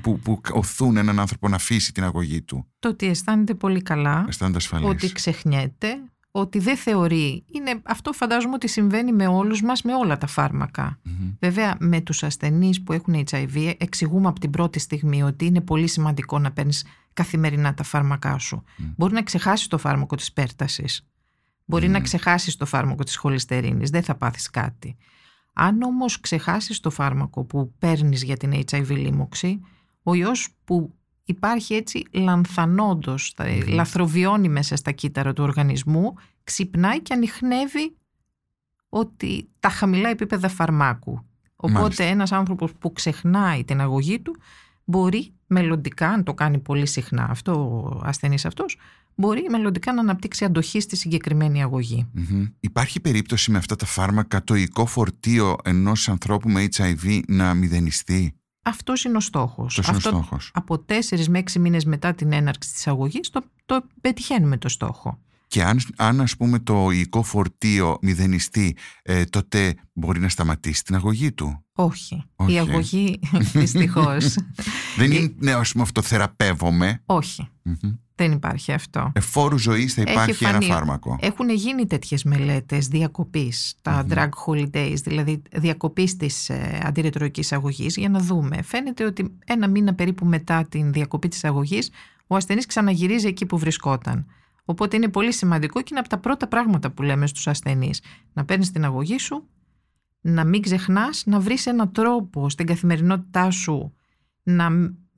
που, 0.00 0.20
που 0.20 0.40
οθούν 0.52 0.96
έναν 0.96 1.20
άνθρωπο 1.20 1.48
να 1.48 1.56
αφήσει 1.56 1.92
την 1.92 2.04
αγωγή 2.04 2.42
του; 2.42 2.66
Το 2.78 2.88
ότι 2.88 3.06
αισθάνεται 3.06 3.54
πολύ 3.54 3.82
καλά, 3.82 4.24
αισθάνεται 4.28 4.60
ότι 4.82 5.12
ξεχνιέται, 5.12 5.88
ότι 6.30 6.58
δεν 6.58 6.76
θεωρεί, 6.76 7.44
είναι, 7.52 7.80
αυτό 7.82 8.12
φαντάζομαι 8.12 8.54
ότι 8.54 8.68
συμβαίνει 8.68 9.12
με 9.12 9.26
όλους 9.26 9.62
μας 9.62 9.82
με 9.82 9.94
όλα 9.94 10.18
τα 10.18 10.26
φαρμακα 10.26 10.98
Βέβαια 11.40 11.76
με 11.80 12.00
τους 12.00 12.22
ασθενείς 12.22 12.82
που 12.82 12.92
έχουν 12.92 13.24
HIV 13.30 13.74
εξηγούμε 13.78 14.28
από 14.28 14.40
την 14.40 14.50
πρώτη 14.50 14.78
στιγμή 14.78 15.22
ότι 15.22 15.44
είναι 15.44 15.60
πολύ 15.60 15.86
σημαντικό 15.86 16.38
να 16.38 16.52
παίρνεις 16.52 16.86
καθημερινά 17.12 17.74
τα 17.74 17.82
φάρμακά 17.82 18.38
σου. 18.38 18.62
Μπορεί 18.96 19.12
να 19.12 19.22
ξεχάσεις 19.22 19.66
το 19.66 19.78
φάρμακο 19.78 20.16
της 20.16 20.32
πέρτασης, 20.32 21.08
μπορεί 21.64 21.88
να 21.88 22.00
ξεχάσεις 22.00 22.56
το 22.56 22.66
φάρμακο 22.66 23.04
της 23.04 23.16
χολυστερίνης, 23.16 23.90
δεν 23.90 24.02
θα 24.02 24.14
πάθεις 24.14 24.50
κάτι. 24.50 24.96
Αν 25.52 25.82
όμως 25.82 26.20
ξεχάσεις 26.20 26.80
το 26.80 26.90
φάρμακο 26.90 27.44
που 27.44 27.74
παίρνεις 27.78 28.22
για 28.22 28.36
την 28.36 28.52
HIV 28.70 28.88
λίμωξη, 28.88 29.60
ο 30.02 30.14
ιός 30.14 30.48
που 30.64 30.94
υπάρχει 31.24 31.74
έτσι 31.74 32.02
λανθανόντος, 32.10 33.34
λαθροβιώνει 33.66 34.48
μέσα 34.48 34.76
στα 34.76 34.90
κύτταρα 34.90 35.32
του 35.32 35.42
οργανισμού, 35.42 36.14
ξυπνάει 36.44 37.00
και 37.00 37.14
ανοιχνεύει 37.14 37.94
ότι 38.88 39.48
τα 39.60 39.68
χαμηλά 39.68 40.08
επίπεδα 40.08 40.48
φαρμάκου. 40.48 41.24
Οπότε 41.56 41.80
Μάλιστα. 41.80 42.04
ένας 42.04 42.32
άνθρωπος 42.32 42.72
που 42.78 42.92
ξεχνάει 42.92 43.64
την 43.64 43.80
αγωγή 43.80 44.20
του 44.20 44.36
μπορεί 44.84 45.32
μελλοντικά, 45.46 46.08
αν 46.08 46.24
το 46.24 46.34
κάνει 46.34 46.58
πολύ 46.58 46.86
συχνά 46.86 47.26
αυτό 47.30 47.52
ο 47.52 48.00
ασθενής 48.04 48.44
αυτός, 48.44 48.78
μπορεί 49.14 49.46
μελλοντικά 49.50 49.92
να 49.92 50.00
αναπτύξει 50.00 50.44
αντοχή 50.44 50.80
στη 50.80 50.96
συγκεκριμένη 50.96 51.62
Υπάρχει 52.60 53.00
περίπτωση 53.00 53.50
με 53.50 53.58
αυτά 53.58 53.76
τα 53.76 53.86
φάρμακα 53.86 54.44
το 54.44 54.54
οικό 54.54 54.86
φορτίο 54.86 55.56
ενός 55.64 56.08
ανθρώπου 56.08 56.48
με 56.48 56.68
HIV 56.76 57.20
να 57.28 57.54
μηδενιστεί; 57.54 58.34
Αυτός 58.62 59.04
είναι 59.04 59.16
ο 59.16 59.20
στόχος. 59.20 59.78
Αυτός 59.78 60.50
από 60.52 60.78
τέσσερις 60.78 61.28
με 61.28 61.38
έξι 61.38 61.58
μήνες 61.58 61.84
μετά 61.84 62.14
την 62.14 62.32
έναρξη 62.32 62.72
της 62.72 62.86
αγωγής 62.86 63.30
το, 63.30 63.42
το 63.66 63.82
πετυχαίνουμε 64.00 64.56
το 64.58 64.68
στόχο. 64.68 65.18
Και 65.46 65.62
αν, 65.62 65.80
αν 65.96 66.20
ας 66.20 66.36
πούμε 66.36 66.58
το 66.58 66.90
υλικό 66.90 67.22
φορτίο 67.22 67.98
μηδενιστεί, 68.00 68.76
ε, 69.02 69.24
τότε 69.24 69.74
μπορεί 69.92 70.20
να 70.20 70.28
σταματήσει 70.28 70.84
την 70.84 70.94
αγωγή 70.94 71.32
του; 71.32 71.64
Όχι. 71.72 72.24
Η 72.46 72.58
αγωγή 72.58 73.20
δυστυχώς. 73.52 74.36
Δεν 74.96 75.12
είναι, 75.12 75.34
ναι, 75.38 75.52
ας 75.52 75.72
πούμε, 75.72 75.82
αυτοθεραπεύομαι. 75.82 77.02
Δεν 78.20 78.32
υπάρχει 78.32 78.72
αυτό. 78.72 79.12
Εφόρου 79.14 79.58
ζωής 79.58 79.94
θα 79.94 80.02
υπάρχει 80.02 80.44
ένα 80.44 80.60
φάρμακο. 80.60 81.18
Έχουν 81.20 81.50
γίνει 81.50 81.86
τέτοιες 81.86 82.24
μελέτες 82.24 82.88
διακοπής, 82.88 83.74
τα 83.82 84.06
drug 84.10 84.28
holidays, 84.46 84.96
δηλαδή 85.04 85.42
διακοπής 85.52 86.16
της 86.16 86.48
ε, 86.48 86.80
αντιρετροϊκή 86.84 87.54
αγωγή, 87.54 87.86
για 87.88 88.08
να 88.08 88.18
δούμε. 88.18 88.62
Φαίνεται 88.62 89.04
ότι 89.04 89.36
ένα 89.46 89.68
μήνα 89.68 89.94
περίπου 89.94 90.26
μετά 90.26 90.64
την 90.64 90.92
διακοπή 90.92 91.28
της 91.28 91.44
αγωγή, 91.44 91.78
ο 92.26 92.36
ασθενής 92.36 92.66
ξαναγυρίζει 92.66 93.26
εκεί 93.26 93.46
που 93.46 93.58
βρισκόταν. 93.58 94.26
Οπότε 94.64 94.96
είναι 94.96 95.08
πολύ 95.08 95.32
σημαντικό 95.32 95.80
και 95.80 95.88
είναι 95.90 96.00
από 96.00 96.08
τα 96.08 96.18
πρώτα 96.18 96.46
πράγματα 96.46 96.90
που 96.90 97.02
λέμε 97.02 97.26
στους 97.26 97.46
ασθενείς. 97.46 98.02
Να 98.32 98.44
παίρνεις 98.44 98.70
την 98.70 98.84
αγωγή 98.84 99.18
σου, 99.18 99.48
να 100.20 100.44
μην 100.44 100.62
ξεχνάς, 100.62 101.22
να 101.26 101.40
βρεις 101.40 101.66
έναν 101.66 101.92
τρόπο 101.92 102.50
στην 102.50 102.66
καθημερινότητά 102.66 103.50
σου 103.50 103.94
να 104.42 104.70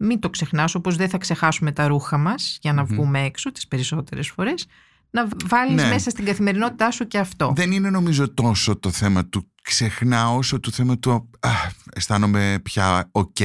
μην 0.03 0.21
το 0.21 0.31
ξεχνάς, 0.31 0.75
όπως 0.75 0.97
δεν 0.97 1.09
θα 1.09 1.19
ξεχάσουμε 1.19 1.73
τα 1.73 1.87
ρούχα 1.87 2.19
μας 2.19 2.59
για 2.61 2.73
να 2.73 2.85
βγούμε 2.85 3.23
έξω 3.23 3.53
τις 3.53 3.69
περισσότερες 3.69 4.29
φορές, 4.29 4.67
να 5.11 5.29
βάλεις 5.45 5.83
ναι. 5.83 5.89
μέσα 5.89 6.11
στην 6.11 6.25
καθημερινότητά 6.25 6.91
σου 6.91 7.07
και 7.07 7.19
αυτό. 7.19 7.53
Δεν 7.57 7.73
είναι 7.73 7.91
νομίζω 7.91 8.35
τόσο 8.35 8.77
το 8.77 8.91
θέμα 8.91 9.27
του 9.27 9.51
ξεχνάς 9.63 10.31
όσο 10.31 10.61
το 10.61 10.71
θέμα 10.71 10.99
του 10.99 11.31
α, 11.41 11.51
αισθάνομαι 11.95 12.59
πια 12.63 13.09
οκ, 13.13 13.37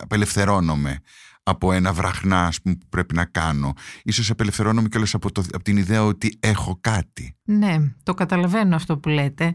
απελευθερώνομαι 0.00 1.00
από 1.42 1.72
ένα 1.72 1.92
βραχνά 1.92 2.46
ας 2.46 2.60
πούμε, 2.60 2.74
που 2.74 2.86
πρέπει 2.88 3.14
να 3.14 3.24
κάνω. 3.24 3.72
Ίσως 4.02 4.30
απελευθερώνομαι 4.30 4.88
κιόλας 4.88 5.14
από, 5.14 5.32
το, 5.32 5.44
από 5.52 5.64
την 5.64 5.76
ιδέα 5.76 6.04
ότι 6.04 6.38
έχω 6.40 6.78
κάτι. 6.80 7.36
Ναι, 7.44 7.76
το 8.02 8.14
καταλαβαίνω 8.14 8.74
αυτό 8.74 8.98
που 8.98 9.08
λέτε. 9.08 9.54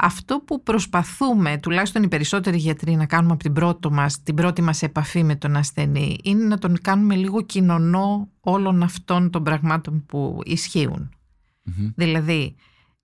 Αυτό 0.00 0.40
που 0.40 0.62
προσπαθούμε, 0.62 1.58
τουλάχιστον 1.58 2.02
οι 2.02 2.08
περισσότεροι 2.08 2.56
γιατροί, 2.56 2.94
να 2.96 3.06
κάνουμε 3.06 3.32
από 3.32 3.42
την 3.42 3.52
πρώτη 3.52 3.92
μας, 3.92 4.22
την 4.22 4.34
πρώτη 4.34 4.62
μας 4.62 4.82
επαφή 4.82 5.22
με 5.22 5.36
τον 5.36 5.56
ασθενή, 5.56 6.18
είναι 6.22 6.44
να 6.44 6.58
τον 6.58 6.80
κάνουμε 6.82 7.14
λίγο 7.14 7.42
κοινωνό 7.42 8.28
όλων 8.40 8.82
αυτών 8.82 9.30
των 9.30 9.42
πραγμάτων 9.42 10.04
που 10.06 10.40
ισχύουν. 10.44 11.10
Δηλαδή, 11.94 12.54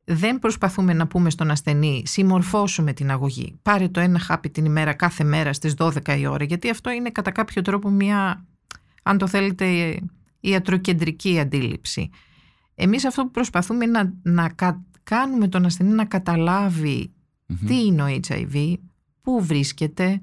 δεν 0.04 0.38
προσπαθούμε 0.38 0.92
να 0.92 1.06
πούμε 1.06 1.30
στον 1.30 1.50
ασθενή 1.50 2.02
συμμορφώσουμε 2.06 2.92
την 2.92 3.10
αγωγή. 3.10 3.58
Πάρε 3.62 3.88
το 3.88 4.00
ένα 4.00 4.18
χάπι 4.18 4.50
την 4.50 4.64
ημέρα 4.64 4.92
κάθε 4.92 5.24
μέρα 5.24 5.52
στις 5.52 5.74
12 5.78 6.18
η 6.18 6.26
ώρα 6.26 6.44
γιατί 6.44 6.70
αυτό 6.70 6.90
είναι 6.90 7.10
κατά 7.10 7.30
κάποιο 7.30 7.62
τρόπο 7.62 7.90
μια, 7.90 8.44
αν 9.02 9.18
το 9.18 9.26
θέλετε, 9.26 9.98
ιατροκεντρική 10.40 11.40
αντίληψη. 11.40 12.10
Εμείς 12.74 13.04
αυτό 13.04 13.22
που 13.22 13.30
προσπαθούμε 13.30 13.84
είναι 13.84 14.12
να, 14.22 14.32
να 14.32 14.48
κάνουμε 15.04 15.48
τον 15.48 15.64
ασθενή 15.64 15.92
να 15.92 16.04
καταλαβει 16.04 17.12
τι 17.66 17.84
είναι 17.84 18.02
ο 18.02 18.18
HIV, 18.26 18.74
πού 19.22 19.44
βρίσκεται, 19.44 20.20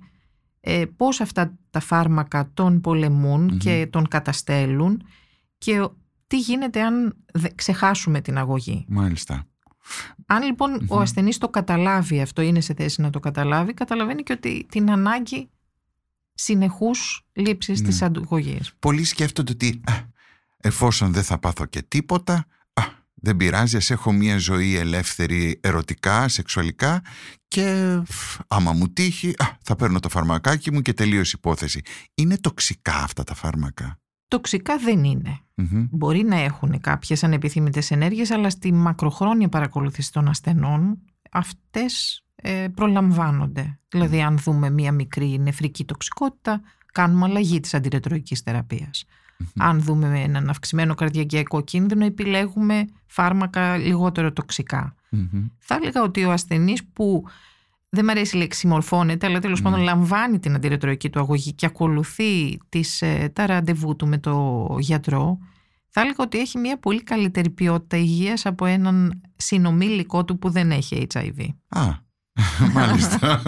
ε, 0.59 0.85
πώς 0.95 1.21
αυτά 1.21 1.57
τα 1.69 1.79
φάρμακα 1.79 2.49
τον 2.53 2.81
πολεμουν 2.81 3.57
και 3.57 3.87
τον 3.89 4.07
καταστέλουν 4.07 5.03
και 5.57 5.87
τι 6.27 6.39
γίνεται 6.39 6.81
αν 6.81 7.15
ξεχάσουμε 7.55 8.21
την 8.21 8.37
αγωγή. 8.37 8.85
Μάλιστα. 8.87 9.45
Αν 10.25 10.43
λοιπον 10.43 10.85
ο 10.87 10.99
ασθενής 10.99 11.37
το 11.37 11.49
καταλάβει 11.49 12.21
αυτό, 12.21 12.41
είναι 12.41 12.61
σε 12.61 12.73
θέση 12.73 13.01
να 13.01 13.09
το 13.09 13.19
καταλάβει, 13.19 13.73
καταλαβαίνει 13.73 14.23
και 14.23 14.33
ότι 14.33 14.65
την 14.69 14.91
ανάγκη 14.91 15.49
συνεχούς 16.33 17.25
λήψης 17.33 17.81
ναι. 17.81 17.87
της 17.87 18.01
αντιγωγής. 18.01 18.73
Πολλοί 18.79 19.03
σκέφτονται 19.03 19.51
ότι 19.51 19.81
εφόσον 20.57 21.11
δεν 21.11 21.23
θα 21.23 21.37
πάθω 21.37 21.65
και 21.65 21.81
τίποτα, 21.81 22.33
α, 22.33 22.45
δεν 23.21 23.37
πειράζει, 23.37 23.77
ας 23.77 23.89
έχω 23.89 24.11
μια 24.11 24.37
ζωή 24.37 24.75
ελεύθερη 24.75 25.59
ερωτικά, 25.63 26.27
σεξουαλικά 26.27 27.01
και 27.47 27.97
άμα 28.47 28.71
μου 28.71 28.89
τύχει 28.89 29.33
θα 29.61 29.75
παίρνω 29.75 29.99
το 29.99 30.09
φαρμακάκι 30.09 30.71
μου 30.71 30.81
και 30.81 30.93
τελείως 30.93 31.33
υπόθεση. 31.33 31.81
Είναι 32.15 32.37
τοξικά 32.37 32.95
αυτά 32.95 33.23
τα 33.23 33.35
φάρμακα; 33.35 33.99
Τοξικά 34.27 34.77
δεν 34.77 35.03
ειναι 35.03 35.39
Μπορεί 35.91 36.23
να 36.23 36.35
έχουν 36.35 36.79
κάποιες 36.79 37.23
ανεπιθύμητες 37.23 37.91
ενέργειες, 37.91 38.31
αλλά 38.31 38.49
στη 38.49 38.73
μακροχρόνια 38.73 39.49
παρακολούθηση 39.49 40.11
των 40.11 40.27
ασθενών 40.27 40.99
αυτές 41.31 42.23
ε, 42.35 42.67
προλαμβάνονται. 42.75 43.79
Δηλαδή 43.87 44.21
αν 44.21 44.37
δούμε 44.37 44.69
μία 44.69 44.91
μικρή 44.91 45.39
νεφρική 45.39 45.85
τοξικότητα, 45.85 46.61
κάνουμε 46.91 47.25
αλλαγή 47.25 47.59
της 47.59 47.73
αντιρετροϊκής 47.73 48.43
Αν 49.57 49.81
δούμε 49.81 50.21
έναν 50.21 50.49
αυξημένο 50.49 50.95
καρδιακιακό 50.95 51.61
κίνδυνο, 51.61 52.05
επιλέγουμε 52.05 52.85
φάρμακα 53.05 53.77
λιγότερο 53.77 54.33
Θα 55.57 55.75
έλεγα 55.75 56.01
ότι 56.01 56.25
ο 56.25 56.31
ασθενής 56.31 56.83
που 56.93 57.23
δεν 57.89 58.05
μου 58.05 58.11
αρέσει 58.11 58.35
η 58.35 58.39
λέξη 58.39 58.59
συμμορφώνεται, 58.59 59.25
αλλά 59.25 59.39
τέλος 59.39 59.59
mm. 59.59 59.63
πάντων 59.63 59.79
λαμβάνει 59.79 60.39
την 60.39 60.55
αντιρετροϊκή 60.55 61.09
του 61.09 61.19
αγωγή 61.19 61.53
και 61.53 61.65
ακολουθεί 61.65 62.57
τις, 62.69 63.01
ε, 63.01 63.31
τα 63.33 63.45
ραντεβού 63.45 63.95
του 63.95 64.07
με 64.07 64.17
το 64.17 64.67
γιατρό, 64.79 65.37
θα 65.89 66.01
έλεγα 66.01 66.17
ότι 66.17 66.39
έχει 66.39 66.57
μια 66.57 66.77
πολύ 66.77 67.03
καλύτερη 67.03 67.49
ποιότητα 67.49 67.97
υγείας 67.97 68.45
από 68.45 68.65
έναν 68.65 69.21
συνομήλικό 69.35 70.25
του 70.25 70.39
που 70.39 70.49
δεν 70.49 70.71
έχει 70.71 71.07
HIV. 71.13 71.47
Α, 71.69 71.81
μάλιστα. 72.73 73.41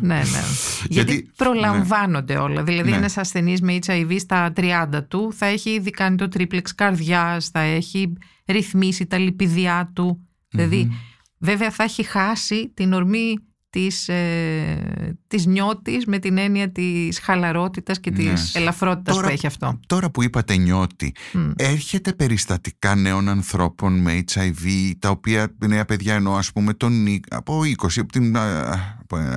ναι, 0.00 0.16
ναι. 0.16 0.42
Γιατί, 0.88 1.30
προλαμβάνονται 1.36 2.34
ναι. 2.34 2.40
όλα. 2.40 2.62
Δηλαδή, 2.62 2.90
ναι. 2.90 2.96
ένας 2.96 3.16
ασθενής 3.16 3.60
με 3.60 3.78
HIV 3.86 4.16
στα 4.18 4.52
30 4.56 4.86
του 5.08 5.32
θα 5.36 5.46
έχει 5.46 5.70
ήδη 5.70 5.90
κάνει 5.90 6.16
το 6.16 6.28
τρίπλεξ 6.28 6.74
καρδιάς, 6.74 7.48
θα 7.48 7.60
έχει 7.60 8.12
ρυθμίσει 8.46 9.06
τα 9.06 9.18
λιπιδιά 9.18 9.90
του. 9.94 10.28
Δηλαδή, 10.48 10.90
βέβαια 11.38 11.70
θα 11.70 11.82
έχει 11.82 12.02
χάσει 12.02 12.72
την 12.74 12.92
ορμή 12.92 13.36
της, 13.70 14.08
ε, 14.08 15.18
της 15.26 15.46
νιώτης 15.46 16.06
με 16.06 16.18
την 16.18 16.38
έννοια 16.38 16.72
της 16.72 17.18
χαλαρότητας 17.18 18.00
και 18.00 18.10
της 18.10 18.54
ναι. 18.54 18.60
ελαφρότητας 18.60 19.20
που 19.20 19.28
έχει 19.28 19.46
αυτό. 19.46 19.80
Τώρα 19.86 20.10
που 20.10 20.22
είπατε 20.22 20.56
νιώτη, 20.56 21.14
έρχεται 21.56 22.12
περιστατικά 22.12 22.94
νέων 22.94 23.28
ανθρώπων 23.28 23.98
με 24.00 24.24
HIV 24.32 24.92
τα 24.98 25.10
οποία 25.10 25.54
νέα 25.66 25.84
παιδιά 25.84 26.14
εννοώ 26.14 26.36
ας 26.36 26.52
πούμε 26.52 26.74
τον, 26.74 27.06
από 27.28 27.60
20 27.60 27.98
από 27.98 28.12
την, 28.12 28.36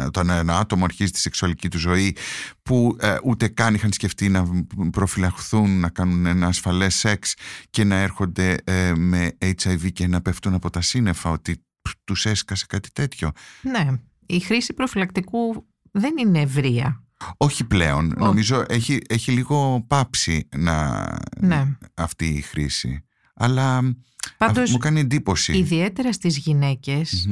όταν 0.05 0.29
ένα 0.29 0.57
άτομο 0.57 0.83
αρχίζει 0.83 1.11
τη 1.11 1.19
σεξουαλική 1.19 1.69
του 1.69 1.77
ζωή 1.77 2.15
που 2.63 2.95
ε, 2.99 3.15
ούτε 3.23 3.47
καν 3.47 3.73
είχαν 3.73 3.91
σκεφτεί 3.91 4.29
να 4.29 4.45
προφυλαχθούν 4.91 5.79
να 5.79 5.89
κάνουν 5.89 6.25
ένα 6.25 6.47
ασφαλές 6.47 6.95
σεξ 6.95 7.33
και 7.69 7.83
να 7.83 7.95
έρχονται 7.95 8.57
ε, 8.63 8.93
με 8.95 9.37
HIV 9.39 9.91
και 9.93 10.07
να 10.07 10.21
πέφτουν 10.21 10.53
από 10.53 10.69
τα 10.69 10.81
σύννεφα 10.81 11.29
ότι 11.29 11.63
τους 12.03 12.25
έσκασε 12.25 12.65
κάτι 12.69 12.91
τέτοιο. 12.91 13.31
Ναι 13.61 13.87
η 14.35 14.39
χρήση 14.39 14.73
προφυλακτικού 14.73 15.67
δεν 15.91 16.17
είναι 16.17 16.39
ευρεία. 16.39 17.03
Όχι 17.37 17.63
πλέον. 17.63 18.13
Νομίζω 18.17 18.65
έχει, 18.67 18.99
έχει 19.09 19.31
λίγο 19.31 19.85
πάψει 19.87 20.47
να... 20.55 21.07
Ναι. 21.39 21.77
αυτή 21.93 22.25
η 22.25 22.41
χρήση. 22.41 23.03
Αλλά 23.33 23.95
Πάντως, 24.37 24.71
μου 24.71 24.77
κάνει 24.77 24.99
εντύπωση. 24.99 25.57
Ιδιαίτερα 25.57 26.13
στις 26.13 26.37
γυναικες 26.37 27.27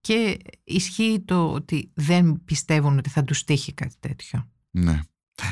και 0.00 0.36
ισχύει 0.64 1.22
το 1.24 1.52
ότι 1.52 1.90
δεν 1.94 2.42
πιστεύουν 2.44 2.98
ότι 2.98 3.10
θα 3.10 3.24
τους 3.24 3.44
τύχει 3.44 3.72
κάτι 3.72 3.94
τέτοιο. 4.00 4.50
Ναι. 4.70 5.00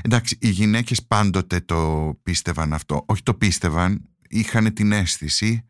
Εντάξει, 0.03 0.39
οι 0.41 0.49
γυναίκες 0.49 1.07
πάντοτε 1.07 1.61
το 1.61 2.13
πίστευαν 2.23 2.73
αυτό. 2.73 3.05
Όχι 3.07 3.23
το 3.23 3.35
πίστευαν, 3.35 4.09
είχαν 4.29 4.73
την 4.73 4.93
αίσθηση 4.93 5.65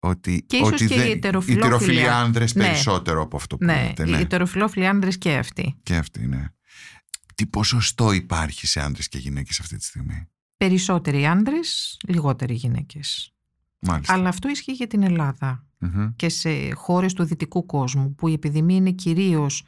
ότι, 0.00 0.44
και 0.46 0.56
ίσως 0.56 0.72
ότι 0.72 0.86
και 0.86 0.94
δεν, 0.94 1.06
οι 1.06 1.10
ετεροφιλόφιλοι 1.10 2.08
άνδρες 2.08 2.54
ναι. 2.54 2.64
περισσότερο 2.64 3.22
από 3.22 3.36
αυτό 3.36 3.56
που 3.56 3.64
ναι, 3.64 3.84
λέτε. 3.86 4.04
Ναι, 4.04 4.18
οι 4.18 4.20
ετεροφιλόφιλοι 4.20 4.86
άνδρες 4.86 5.18
και 5.18 5.36
αυτοί. 5.36 5.76
Και 5.82 5.96
αυτοί, 5.96 6.26
ναι. 6.26 6.44
Τι 7.34 7.46
ποσοστό 7.46 8.12
υπάρχει 8.12 8.66
σε 8.66 8.80
άνδρες 8.80 9.08
και 9.08 9.18
γυναίκες 9.18 9.60
αυτή 9.60 9.76
τη 9.76 9.84
στιγμή; 9.84 10.28
Περισσότεροι 10.56 11.26
άνδρες, 11.26 11.96
λιγότεροι 12.08 12.54
γυναίκες. 12.54 13.34
Μάλιστα. 13.78 14.12
Αλλά 14.12 14.28
αυτό 14.28 14.48
ισχύει 14.48 14.72
για 14.72 14.86
την 14.86 15.02
ελλαδα 15.02 15.64
και 16.16 16.28
σε 16.28 16.72
χώρες 16.74 17.12
του 17.12 17.24
δυτικού 17.24 17.66
κόσμου 17.66 18.14
που 18.14 18.28
η 18.28 18.32
επιδημία 18.32 18.76
είναι 18.76 18.90
κυρίως 18.90 19.64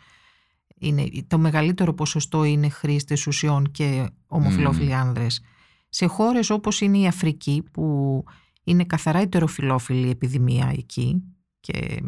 είναι, 0.78 1.08
το 1.26 1.38
μεγαλύτερο 1.38 1.94
ποσοστό 1.94 2.44
είναι 2.44 2.68
χρήστες 2.68 3.26
ουσιών 3.26 3.70
και 3.70 4.08
ομοφιλόφιλοι 4.26 4.90
mm. 4.90 4.96
άνδρες. 4.96 5.42
Σε 5.88 6.06
χώρες 6.06 6.50
όπως 6.50 6.80
είναι 6.80 6.98
η 6.98 7.06
Αφρική 7.06 7.64
που 7.72 8.24
είναι 8.64 8.84
καθαρά 8.84 9.18
ετεροφιλόφιλη 9.18 10.10
επιδημία 10.10 10.72
εκεί 10.76 11.22
και 11.60 12.02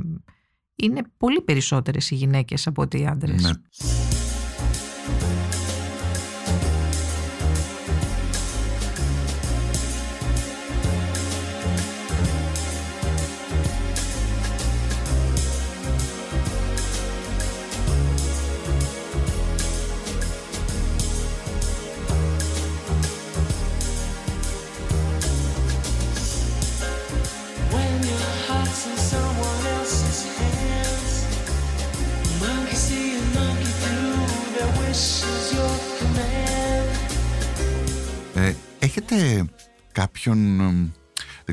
είναι 0.75 1.03
πολύ 1.17 1.41
περισσότερες 1.41 2.11
οι 2.11 2.15
γυναίκες 2.15 2.67
από 2.67 2.83
ότι 2.83 3.01
οι 3.01 3.07
άντρες. 3.07 3.43
Ναι. 3.43 3.51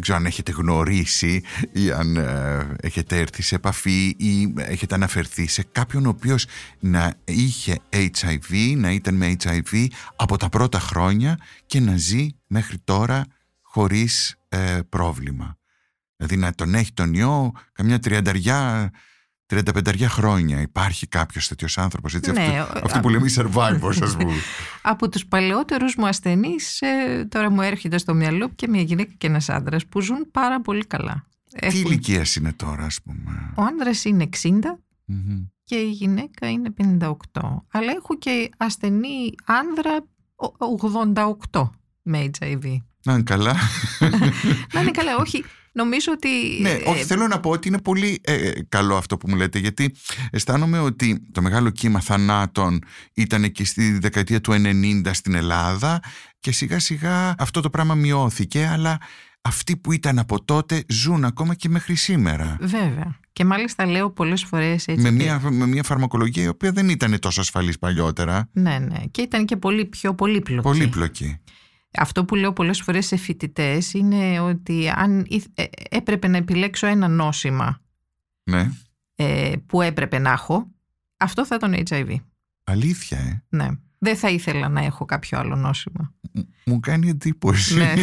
Δεν 0.01 0.10
ξέρω 0.10 0.17
αν 0.17 0.25
έχετε 0.25 0.51
γνωρίσει 0.51 1.43
ή 1.72 1.91
αν 1.91 2.15
ε, 2.15 2.75
έχετε 2.81 3.20
έρθει 3.20 3.41
σε 3.41 3.55
επαφή 3.55 4.15
ή 4.17 4.53
έχετε 4.58 4.96
αναφερθεί 4.96 5.48
σε 5.48 5.63
κάποιον 5.72 6.05
ο 6.05 6.10
οποίος 6.10 6.46
να 6.79 7.13
είχε 7.24 7.79
HIV, 7.89 8.74
να 8.77 8.91
ήταν 8.91 9.15
με 9.15 9.36
HIV 9.43 9.88
από 10.15 10.38
τα 10.38 10.50
πρώτα 10.50 10.79
χρόνια 10.79 11.38
και 11.65 11.79
να 11.79 11.98
ζει 11.98 12.27
μέχρι 12.48 12.77
τώρα 12.77 13.25
χωρίς 13.62 14.36
ε, 14.50 14.79
πρόβλημα. 14.89 15.58
Δηλαδή 16.15 16.38
να 16.38 16.53
τον 16.53 16.75
έχει 16.75 16.93
τον 16.93 17.13
ιό 17.13 17.51
καμιά 17.72 18.00
τριανταριά 18.00 18.91
35 19.51 20.05
χρόνια 20.08 20.62
υπάρχει 20.62 21.08
κάποιος 21.08 21.48
τέτοιος 21.48 21.77
άνθρωπος. 21.77 22.13
Ναι, 22.13 22.65
αυτοί, 22.84 23.00
που 23.00 23.10
λέμε 23.10 23.27
οι 23.27 23.34
survivors, 23.36 24.01
ας 24.01 24.15
πούμε. 24.17 24.34
Από 24.81 25.10
τους 25.10 25.25
παλαιότερους 25.25 25.96
μου 25.96 26.08
ασθενείς, 26.08 26.81
ε, 26.81 27.25
τώρα 27.29 27.51
μου 27.51 27.62
έρχεται 27.62 27.98
στο 27.98 28.13
μυαλό 28.13 28.50
και 28.50 28.67
μια 28.67 28.81
γυναίκα 28.81 29.12
και 29.17 29.27
ένας 29.27 29.50
άντρας 29.50 29.86
που 29.86 30.01
ζουν 30.01 30.31
πάρα 30.31 30.62
πολύ 30.62 30.86
καλά. 30.86 31.25
Τι 31.60 31.79
ηλικίας 31.79 32.36
είναι 32.36 32.53
τώρα, 32.53 32.84
ας 32.84 33.00
πούμε; 33.03 33.53
Ο 33.55 33.62
άντρας 33.62 34.05
είναι 34.05 34.24
60 34.24 34.79
και 35.63 35.75
η 35.75 35.89
γυναίκα 35.89 36.50
είναι 36.50 36.70
58. 36.77 37.15
Αλλά 37.72 37.91
έχω 37.91 38.17
και 38.17 38.50
ασθενή 38.58 39.34
άνδρα 39.46 40.05
88 41.51 41.70
με 42.01 42.29
HIV. 42.39 42.75
Να 43.03 43.13
είναι 43.13 43.24
καλά. 43.24 43.55
να 44.74 44.81
είναι 44.81 44.91
καλά, 44.91 45.15
όχι. 45.20 45.43
Νομίζω 45.74 46.12
ότι. 46.12 46.29
Ναι, 46.62 46.70
ε, 46.70 46.89
όχι, 46.89 47.03
θέλω 47.03 47.27
να 47.27 47.39
πω 47.39 47.50
ότι 47.50 47.67
είναι 47.67 47.81
πολύ 47.81 48.22
ε, 48.24 48.51
καλό 48.70 48.96
αυτό 48.96 49.17
που 49.17 49.29
μου 49.29 49.36
λέτε, 49.36 49.60
γιατί 49.60 49.96
αισθάνομαι 50.31 50.79
ότι 50.79 51.27
το 51.31 51.41
μεγάλο 51.41 51.70
κύμα 51.70 52.00
θανάτων 52.00 52.79
ήταν 53.13 53.51
και 53.51 53.65
στη 53.65 54.00
δεκαετία 54.00 54.41
του 54.41 54.51
90 54.51 55.01
στην 55.12 55.36
Ελλάδα 55.36 56.00
και 56.39 56.51
σιγά 56.51 56.79
σιγά 56.79 57.36
αυτό 57.38 57.62
το 57.62 57.70
πράγμα 57.70 57.96
μειώθηκε, 57.96 58.67
αλλά 58.72 58.98
αυτοί 59.41 59.77
που 59.77 59.91
ήταν 59.91 60.20
από 60.20 60.43
τότε 60.43 60.84
ζουν 60.88 61.25
ακόμα 61.25 61.53
και 61.53 61.70
μέχρι 61.70 61.96
σήμερα. 61.96 62.58
Βέβαια. 62.60 63.20
Και 63.34 63.46
μάλιστα 63.46 63.86
λέω 63.86 64.10
πολλές 64.12 64.44
φορές 64.44 64.87
έτσι. 64.87 65.01
Με, 65.01 65.11
μια, 65.11 65.42
με 65.50 65.68
μια 65.68 65.83
φαρμακολογία 65.83 66.44
η 66.44 66.48
οποία 66.48 66.72
δεν 66.72 66.90
ήταν 66.90 67.20
τόσο 67.20 67.42
ασφαλής 67.42 67.79
παλιότερα. 67.79 68.50
Ναι, 68.51 68.79
ναι. 68.79 69.00
Και 69.11 69.22
ήταν 69.22 69.46
και 69.46 69.57
πολύ 69.57 69.85
πιο 69.85 70.16
πολύπλοκη. 70.16 70.61
Πολύπλοκη. 70.61 71.40
Αυτό 71.97 72.25
που 72.25 72.35
λέω 72.35 72.53
πολλές 72.53 72.81
φορές 72.81 73.05
σε 73.05 73.15
φοιτητές 73.15 73.93
είναι 73.93 74.39
ότι 74.39 74.89
αν 74.89 75.27
ε, 75.53 75.63
έπρεπε 75.89 76.27
να 76.27 76.37
επιλέξω 76.37 76.87
ένα 76.87 77.07
νόσημα 77.07 77.81
ναι. 78.43 78.69
ε, 79.15 79.53
που 79.65 79.81
έπρεπε 79.81 80.19
να 80.19 80.31
έχω, 80.31 80.71
αυτό 81.17 81.45
θα 81.45 81.55
ήταν 81.55 81.83
HIV. 81.89 82.15
Αλήθεια, 82.63 83.17
ε. 83.17 83.43
Ναι. 83.49 83.67
Δεν 84.03 84.16
θα 84.16 84.29
ήθελα 84.29 84.70
να 84.70 84.83
έχω 84.83 85.05
κάποιο 85.05 85.40
άλλο 85.40 85.55
νόσημα. 85.55 86.14
Μου 86.66 86.79
κάνει 86.79 87.09
εντύπωση. 87.09 87.75
Ναι. 87.77 87.94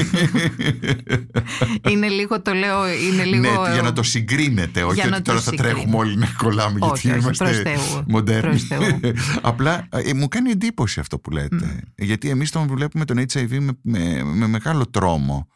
είναι 1.92 2.08
λίγο, 2.08 2.42
το 2.42 2.52
λέω, 2.52 2.88
είναι 2.88 3.24
λίγο... 3.24 3.62
Ναι, 3.62 3.72
για 3.72 3.82
να 3.82 3.92
το 3.92 4.02
συγκρίνετε, 4.02 4.82
όχι 4.82 5.06
ότι 5.06 5.22
τώρα 5.22 5.40
θα 5.40 5.52
τρέχουμε 5.52 5.96
όλοι 5.96 6.16
να 6.16 6.26
κολλάμε 6.38 6.78
όχι, 6.82 7.06
γιατί 7.06 7.22
είμαστε 7.22 7.62
μοντέρνοι. 8.06 8.60
Απλά 9.42 9.86
ε, 9.90 10.12
μου 10.14 10.28
κάνει 10.28 10.50
εντύπωση 10.50 11.00
αυτό 11.00 11.18
που 11.18 11.30
λέτε. 11.30 11.82
Γιατί 11.94 12.28
εμείς 12.28 12.50
τον 12.50 12.66
βλέπουμε 12.66 13.04
τον 13.04 13.18
HIV 13.18 13.58
με, 13.60 13.78
με, 13.82 14.22
με 14.24 14.46
μεγάλο 14.46 14.86
τρόμο 14.90 15.48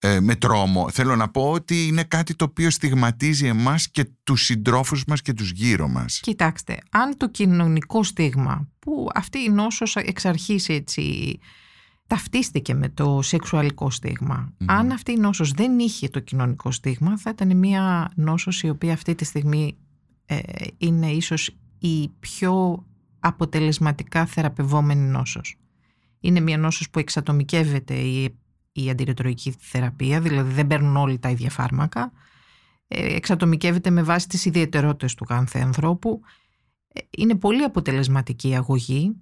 ε, 0.00 0.20
με 0.20 0.34
τρόμο. 0.34 0.90
Θέλω 0.90 1.16
να 1.16 1.28
πω 1.28 1.50
ότι 1.50 1.86
είναι 1.86 2.04
κάτι 2.04 2.34
το 2.34 2.44
οποίο 2.44 2.70
στιγματίζει 2.70 3.46
εμάς 3.46 3.90
και 3.90 4.10
τους 4.22 4.44
συντρόφους 4.44 5.04
μας 5.04 5.22
και 5.22 5.32
τους 5.32 5.50
γύρω 5.50 5.88
μας. 5.88 6.20
Κοιτάξτε, 6.20 6.78
αν 6.90 7.16
το 7.16 7.28
κοινωνικό 7.28 8.02
στίγμα 8.02 8.68
που 8.78 9.08
αυτή 9.14 9.38
η 9.38 9.48
νόσος 9.48 9.96
εξ 9.96 10.24
αρχής 10.24 10.68
έτσι 10.68 11.38
ταυτίστηκε 12.06 12.74
με 12.74 12.88
το 12.88 13.22
σεξουαλικό 13.22 13.90
Αν 14.66 14.92
αυτή 14.92 15.12
η 15.12 15.16
νόσος 15.16 15.50
δεν 15.50 15.78
είχε 15.78 16.08
το 16.08 16.20
κοινωνικό 16.20 16.70
στίγμα 16.70 17.18
θα 17.18 17.30
ήταν 17.30 17.56
μια 17.56 18.12
νόσος 18.14 18.62
η 18.62 18.68
οποία 18.68 18.92
αυτή 18.92 19.14
τη 19.14 19.24
στιγμή 19.24 19.76
ε, 20.26 20.38
είναι 20.78 21.10
ίσως 21.10 21.56
η 21.78 22.08
πιο 22.20 22.84
αποτελεσματικά 23.20 24.26
θεραπευόμενη 24.26 25.08
νόσος. 25.10 25.56
Είναι 26.20 26.40
μια 26.40 26.58
νόσος 26.58 26.90
που 26.90 26.98
εξατομικεύεται 26.98 27.94
η 27.94 28.38
η 28.82 28.90
αντιρετροϊκή 28.90 29.54
θεραπεία, 29.58 30.20
δηλαδή 30.20 30.52
δεν 30.52 30.66
παίρνουν 30.66 30.96
όλοι 30.96 31.18
τα 31.18 31.30
ίδια 31.30 31.50
φάρμακα. 31.50 32.12
Ε, 32.88 33.14
εξατομικεύεται 33.14 33.90
με 33.90 34.02
βάση 34.02 34.28
τις 34.28 34.44
ιδιαιτερότητες 34.44 35.14
του 35.14 35.24
κάθε 35.24 35.58
ανθρώπου. 35.58 36.20
Ε, 36.88 37.00
είναι 37.10 37.34
πολύ 37.34 37.62
αποτελεσματική 37.62 38.48
η 38.48 38.56
αγωγή. 38.56 39.16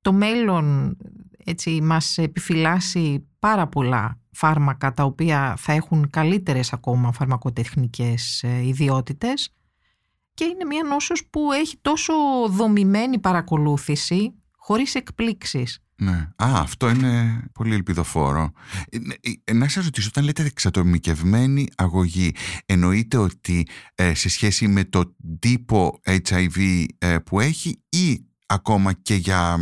Το 0.00 0.12
μέλλον 0.12 0.96
έτσι, 1.44 1.80
μας 1.80 2.18
επιφυλάσσει 2.18 3.26
πάρα 3.38 3.66
πολλά 3.66 4.18
φάρμακα 4.30 4.92
τα 4.92 5.04
οποία 5.04 5.54
θα 5.58 5.72
έχουν 5.72 6.10
καλύτερες 6.10 6.72
ακόμα 6.72 7.12
φαρμακοτεχνικές 7.12 8.42
ε, 8.42 8.66
ιδιότητες 8.66 9.54
και 10.34 10.44
είναι 10.44 10.64
μια 10.64 10.82
νόσος 10.82 11.26
που 11.30 11.52
έχει 11.52 11.76
τόσο 11.80 12.12
δομημένη 12.48 13.18
παρακολούθηση 13.18 14.34
χωρίς 14.56 14.94
εκπλήξεις. 14.94 15.82
Ναι. 16.00 16.28
Α, 16.36 16.60
αυτό 16.60 16.88
είναι 16.88 17.42
πολύ 17.52 17.74
ελπιδοφόρο. 17.74 18.52
Ε, 18.88 18.98
ναι, 18.98 19.14
ε, 19.44 19.52
να 19.52 19.68
σας 19.68 19.84
ρωτήσω, 19.84 20.08
όταν 20.08 20.24
λέτε 20.24 20.44
εξατομικευμένη 20.44 21.68
αγωγή, 21.76 22.34
εννοείται 22.66 23.16
ότι 23.16 23.66
ε, 23.94 24.14
σε 24.14 24.28
σχέση 24.28 24.68
με 24.68 24.84
το 24.84 25.14
τύπο 25.38 26.00
HIV 26.04 26.84
που 27.24 27.40
έχει 27.40 27.82
ή 27.88 28.24
ακόμα 28.50 28.92
και 28.92 29.14
για 29.14 29.58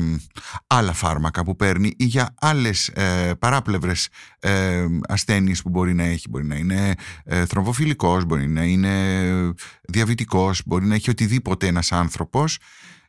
άλλα 0.66 0.92
φάρμακα 0.92 1.44
που 1.44 1.56
παίρνει 1.56 1.94
ή 1.96 2.04
για 2.04 2.34
άλλες 2.40 2.88
ε, 2.88 3.34
παράπλευρες 3.38 4.08
ε, 4.38 4.86
ασθένειες 5.08 5.62
που 5.62 5.68
μπορεί 5.68 5.94
να 5.94 6.04
έχει; 6.04 6.28
Μπορεί 6.30 6.46
να 6.46 6.54
είναι 6.54 6.94
ε, 7.24 7.46
θρομβοφιλικός, 7.46 8.24
μπορεί 8.24 8.48
να 8.48 8.64
είναι 8.64 9.54
διαβητικός, 9.88 10.62
μπορεί 10.66 10.86
να 10.86 10.94
έχει 10.94 11.10
οτιδήποτε 11.10 11.66
ένας 11.66 11.92
άνθρωπος 11.92 12.58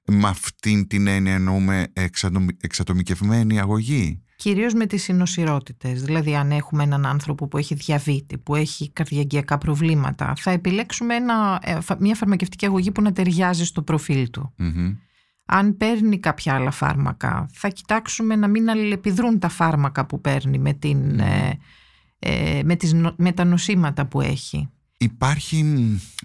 με 0.05 0.27
αυτήν 0.27 0.87
την 0.87 1.07
έννοια 1.07 1.33
εννοούμε 1.33 1.87
εξατομικευμένη 2.59 3.59
αγωγή; 3.59 4.23
Κυρίως 4.41 4.73
με 4.73 4.85
τις 4.85 5.03
συνοσυρότητες, 5.03 6.03
δηλαδή 6.03 6.35
αν 6.35 6.51
έχουμε 6.51 6.83
έναν 6.83 7.05
άνθρωπο 7.05 7.47
που 7.47 7.57
έχει 7.57 7.75
διαβήτη, 7.75 8.37
που 8.37 8.55
έχει 8.55 8.91
καρδιαγγειακά 8.91 9.57
προβλήματα, 9.57 10.33
θα 10.37 10.51
επιλέξουμε 10.51 11.15
ένα, 11.15 11.59
ε, 11.63 11.77
μια 11.99 12.15
φαρμακευτική 12.15 12.65
αγωγή 12.65 12.91
που 12.91 13.01
να 13.01 13.11
ταιριάζει 13.11 13.65
στο 13.65 13.81
προφίλ 13.81 14.29
του. 14.29 14.53
Αν 15.45 15.77
παίρνει 15.77 16.19
κάποια 16.19 16.53
άλλα 16.53 16.71
φάρμακα, 16.71 17.49
θα 17.53 17.67
κοιτάξουμε 17.67 18.35
να 18.35 18.47
μην 18.47 18.69
αλληλεπιδρούν 18.69 19.39
τα 19.39 19.49
φάρμακα 19.49 20.05
που 20.05 20.21
παίρνει 20.21 20.59
με, 20.59 20.73
την, 20.73 21.19
ε, 21.19 21.59
ε, 22.19 22.61
με, 22.63 22.75
τις, 22.75 22.93
με 23.15 23.31
τα 23.31 23.43
νοσήματα 23.43 24.05
που 24.05 24.21
έχει. 24.21 24.69
Υπάρχει 25.01 25.63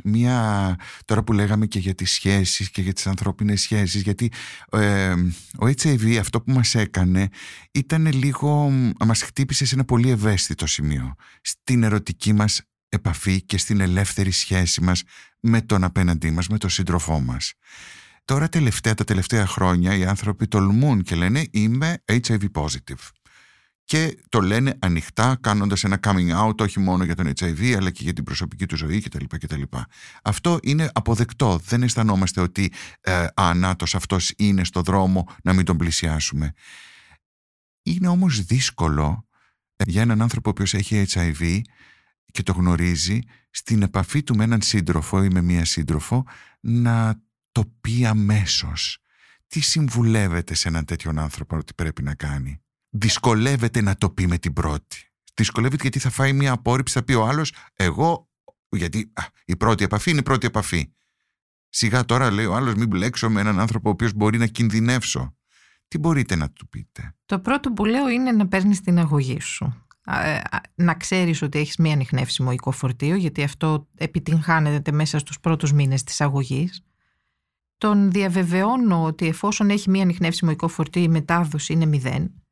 μια, 0.04 0.76
τώρα 1.04 1.22
που 1.24 1.32
λέγαμε 1.32 1.66
και 1.66 1.78
για 1.78 1.94
τις 1.94 2.10
σχέσεις 2.10 2.70
και 2.70 2.82
για 2.82 2.92
τις 2.92 3.06
ανθρώπινες 3.06 3.60
σχέσεις, 3.60 4.02
γιατί 4.02 4.32
ε, 4.70 5.12
ο 5.58 5.66
HIV 5.66 6.16
αυτό 6.20 6.40
που 6.40 6.52
μας 6.52 6.74
έκανε 6.74 7.28
ήταν 7.72 8.12
λίγο, 8.12 8.70
μας 9.04 9.22
χτύπησε 9.22 9.64
σε 9.64 9.74
ένα 9.74 9.84
πολύ 9.84 10.10
ευαίσθητο 10.10 10.66
σημείο, 10.66 11.14
στην 11.40 11.82
ερωτική 11.82 12.32
μας 12.32 12.62
επαφή 12.88 13.42
και 13.42 13.58
στην 13.58 13.80
ελεύθερη 13.80 14.30
σχέση 14.30 14.80
μας 14.80 15.02
με 15.40 15.60
τον 15.60 15.84
απέναντί 15.84 16.30
μας, 16.30 16.48
με 16.48 16.58
τον 16.58 16.70
σύντροφό 16.70 17.20
μας. 17.20 17.52
Τώρα 18.24 18.48
τελευταία, 18.48 18.94
τα 18.94 19.04
τελευταία 19.04 19.46
χρόνια 19.46 19.96
οι 19.96 20.04
άνθρωποι 20.04 20.46
τολμούν 20.46 21.02
και 21.02 21.14
λένε 21.14 21.46
είμαι 21.50 22.02
HIV 22.06 22.44
positive. 22.52 23.10
Και 23.84 24.18
το 24.28 24.40
λένε 24.40 24.76
ανοιχτά 24.78 25.38
κάνοντας 25.40 25.84
ένα 25.84 25.98
coming 26.02 26.44
out 26.44 26.60
όχι 26.60 26.80
μόνο 26.80 27.04
για 27.04 27.14
τον 27.14 27.26
HIV 27.26 27.74
αλλά 27.76 27.90
και 27.90 28.02
για 28.02 28.12
την 28.12 28.24
προσωπική 28.24 28.66
του 28.66 28.76
ζωή 28.76 29.00
κτλ. 29.00 29.24
κτλ. 29.28 29.62
Αυτό 30.22 30.58
είναι 30.62 30.90
αποδεκτό. 30.92 31.58
Δεν 31.64 31.82
αισθανόμαστε 31.82 32.40
ότι 32.40 32.72
ε, 33.00 33.26
ανάτος 33.34 33.94
αυτός 33.94 34.32
είναι 34.36 34.64
στο 34.64 34.80
δρόμο 34.80 35.28
να 35.42 35.52
μην 35.52 35.64
τον 35.64 35.76
πλησιάσουμε. 35.76 36.52
Είναι 37.82 38.08
όμως 38.08 38.44
δύσκολο 38.44 39.26
ε, 39.76 39.84
για 39.86 40.02
έναν 40.02 40.22
άνθρωπο 40.22 40.48
ο 40.48 40.52
οποίος 40.52 40.74
έχει 40.74 41.06
HIV 41.08 41.60
και 42.32 42.42
το 42.42 42.52
γνωρίζει 42.52 43.18
στην 43.50 43.82
επαφή 43.82 44.22
του 44.22 44.36
με 44.36 44.44
έναν 44.44 44.62
σύντροφο 44.62 45.24
ή 45.24 45.28
με 45.28 45.40
μία 45.40 45.64
σύντροφο 45.64 46.26
να 46.60 47.22
το 47.52 47.64
πει 47.80 48.06
αμέσως. 48.06 48.98
Τι 49.46 49.60
συμβουλεύεται 49.60 50.54
σε 50.54 50.68
έναν 50.68 50.84
τέτοιον 50.84 51.18
άνθρωπο 51.18 51.56
ότι 51.56 51.74
πρέπει 51.74 52.02
να 52.02 52.14
κάνει; 52.14 52.63
Δυσκολεύεται 52.96 53.80
να 53.80 53.96
το 53.96 54.10
πει 54.10 54.26
με 54.26 54.38
την 54.38 54.52
πρώτη. 54.52 55.12
Δυσκολεύεται 55.34 55.82
γιατί 55.82 55.98
θα 55.98 56.10
φάει 56.10 56.32
μια 56.32 56.52
απόρριψη, 56.52 56.94
θα 56.94 57.02
πει 57.02 57.12
ο 57.12 57.26
άλλος, 57.26 57.52
εγώ, 57.74 58.28
γιατί 58.68 59.12
η 59.44 59.56
πρώτη 59.56 59.84
επαφή 59.84 60.10
είναι 60.10 60.18
η 60.18 60.22
πρώτη 60.22 60.46
επαφή. 60.46 60.92
Σιγά 61.68 62.04
τώρα 62.04 62.30
λέει 62.30 62.44
ο 62.44 62.54
άλλος, 62.54 62.74
μην 62.74 62.88
μπλέξω 62.88 63.30
με 63.30 63.40
έναν 63.40 63.60
άνθρωπο 63.60 63.88
ο 63.88 63.92
οποίος 63.92 64.12
μπορεί 64.12 64.38
να 64.38 64.46
κινδυνεύσω. 64.46 65.36
Τι 65.88 65.98
μπορείτε 65.98 66.36
να 66.36 66.50
του 66.50 66.68
πείτε; 66.68 67.14
Το 67.26 67.38
πρώτο 67.38 67.72
που 67.72 67.84
λέω 67.84 68.08
είναι 68.08 68.32
να 68.32 68.48
παίρνεις 68.48 68.80
την 68.80 68.98
αγωγή 68.98 69.40
σου. 69.40 69.86
Ε, 70.06 70.40
να 70.74 70.94
ξέρεις 70.94 71.42
ότι 71.42 71.58
έχεις 71.58 71.76
μία 71.76 71.92
ανοιχνεύσιμο 71.92 72.52
οικοφορτίο 72.52 73.14
γιατί 73.14 73.42
αυτό 73.42 73.88
επιτυγχάνεται 73.96 74.92
μέσα 74.92 75.18
στους 75.18 75.40
πρώτους 75.40 75.72
μήνες 75.72 76.02
της 76.02 76.20
αγωγής 76.20 76.84
τον 77.78 78.10
διαβεβαιώνω 78.10 79.04
ότι 79.04 79.26
εφόσον 79.26 79.70
έχει 79.70 79.90
μία 79.90 80.02
ανοιχνεύσιμο 80.02 80.50
οικοφορτίο 80.50 81.02
η 81.02 81.08
μετάδοση 81.08 81.72
είναι 81.72 81.86
μηδέν 81.86 82.43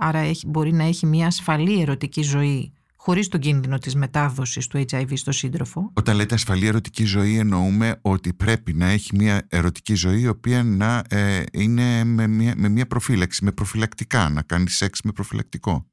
άρα 0.00 0.18
έχει, 0.18 0.46
μπορεί 0.46 0.72
να 0.72 0.84
έχει 0.84 1.06
μία 1.06 1.26
ασφαλή 1.26 1.80
ερωτική 1.80 2.22
ζωή 2.22 2.72
χωρίς 3.02 3.28
τον 3.28 3.40
κίνδυνο 3.40 3.78
της 3.78 3.94
μετάδοσης 3.94 4.66
του 4.66 4.84
HIV 4.90 5.12
στο 5.12 5.32
σύντροφο. 5.32 5.90
Όταν 5.92 6.16
λέτε 6.16 6.34
ασφαλή 6.34 6.66
ερωτική 6.66 7.04
ζωή 7.04 7.38
εννοούμε 7.38 7.98
ότι 8.02 8.32
πρέπει 8.32 8.72
να 8.72 8.86
έχει 8.86 9.16
μια 9.16 9.46
ερωτική 9.48 9.94
ζωή 9.94 10.20
η 10.20 10.28
οποία 10.28 10.62
να 10.62 11.04
ε, 11.08 11.42
είναι 11.52 12.04
με 12.04 12.26
μια, 12.26 12.54
με 12.56 12.68
μια 12.68 12.86
προφύλαξη, 12.86 13.44
με 13.44 13.52
προφυλακτικά, 13.52 14.28
να 14.28 14.42
κάνεις 14.42 14.76
σεξ 14.76 15.02
με 15.02 15.12
προφυλακτικό 15.12 15.86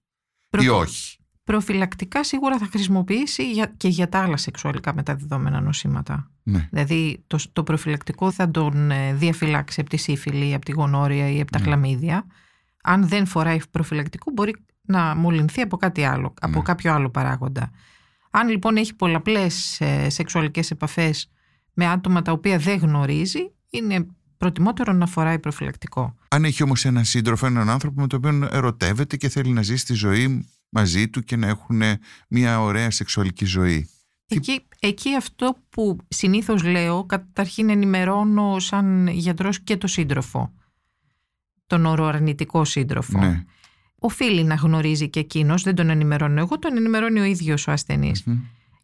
ή 0.59 0.67
όχι. 0.67 1.17
Προφυλακτικά 1.43 2.23
σίγουρα 2.23 2.57
θα 2.57 2.65
χρησιμοποιήσει 2.65 3.43
και 3.77 3.87
για 3.87 4.09
τα 4.09 4.19
άλλα 4.19 4.37
σεξουαλικά 4.37 4.93
μεταδιδόμενα 4.93 5.61
νοσήματα. 5.61 6.31
Ναι. 6.43 6.67
Δηλαδή 6.71 7.23
το, 7.27 7.39
το 7.53 7.63
προφυλακτικό 7.63 8.31
θα 8.31 8.51
τον 8.51 8.91
ε, 8.91 9.13
διαφυλάξει 9.13 9.81
από 9.81 9.89
τη 9.89 9.97
σύφυλλη, 9.97 10.53
από 10.53 10.65
τη 10.65 10.71
γονόρια 10.71 11.29
ή 11.29 11.41
από 11.41 11.51
τα 11.51 11.59
ναι. 11.59 11.65
χλαμίδια. 11.65 12.25
Αν 12.89 13.07
δεν 13.07 13.25
φοράει 13.25 13.59
προφυλακτικό 13.71 14.31
μπορεί 14.31 14.55
να 14.81 15.15
μολυνθεί 15.15 15.61
από 15.61 15.77
κάτι 15.77 16.03
άλλο, 16.03 16.33
από 16.41 16.57
ναι. 16.57 16.63
κάποιο 16.63 16.93
άλλο 16.93 17.09
παράγοντα. 17.09 17.71
Αν 18.31 18.49
λοιπόν 18.49 18.77
έχει 18.77 18.93
πολλαπλές 18.93 19.81
ε, 19.81 20.09
σεξουαλικές 20.09 20.71
επαφές 20.71 21.31
με 21.73 21.87
άτομα 21.87 22.21
τα 22.21 22.31
οποία 22.31 22.57
δεν 22.57 22.77
γνωρίζει, 22.77 23.39
είναι 23.69 24.07
προτιμότερο 24.37 24.93
να 24.93 25.05
φοράει 25.05 25.39
προφυλακτικό. 25.39 26.15
Αν 26.27 26.45
έχει 26.45 26.63
όμως 26.63 26.85
έναν 26.85 27.05
σύντροφο, 27.05 27.45
έναν 27.45 27.69
άνθρωπο 27.69 28.01
με 28.01 28.07
τον 28.07 28.19
οποίο 28.25 28.49
ερωτεύεται 28.51 29.17
και 29.17 29.29
θέλει 29.29 29.51
να 29.51 29.61
ζήσει 29.61 29.85
τη 29.85 29.93
ζωή 29.93 30.49
μαζί 30.69 31.09
του 31.09 31.21
και 31.21 31.35
να 31.35 31.47
έχουν 31.47 31.81
μια 32.27 32.61
ωραία 32.61 32.91
σεξουαλική 32.91 33.45
ζωή. 33.45 33.89
Εκεί, 34.27 34.67
εκεί 34.79 35.15
αυτό 35.15 35.55
που 35.69 35.97
συνήθως 36.07 36.63
λέω, 36.63 37.05
καταρχήν 37.05 37.69
ενημερώνω 37.69 38.59
σαν 38.59 39.07
γιατρός 39.07 39.59
και 39.59 39.77
το 39.77 39.87
σύντροφο. 39.87 40.53
Τον 41.67 41.85
οροαρνητικό 41.85 42.65
σύντροφο. 42.65 43.19
Ναι. 43.19 43.43
Οφείλει 43.99 44.43
να 44.43 44.55
γνωρίζει 44.55 45.09
και 45.09 45.19
εκείνος, 45.19 45.63
δεν 45.63 45.75
τον 45.75 45.89
ενημερώνω 45.89 46.39
εγώ, 46.39 46.59
τον 46.59 46.77
ενημερώνει 46.77 47.19
ο 47.19 47.23
ίδιος 47.23 47.67
ο 47.67 47.71
ασθενής. 47.71 48.23
Mm-hmm. 48.27 48.39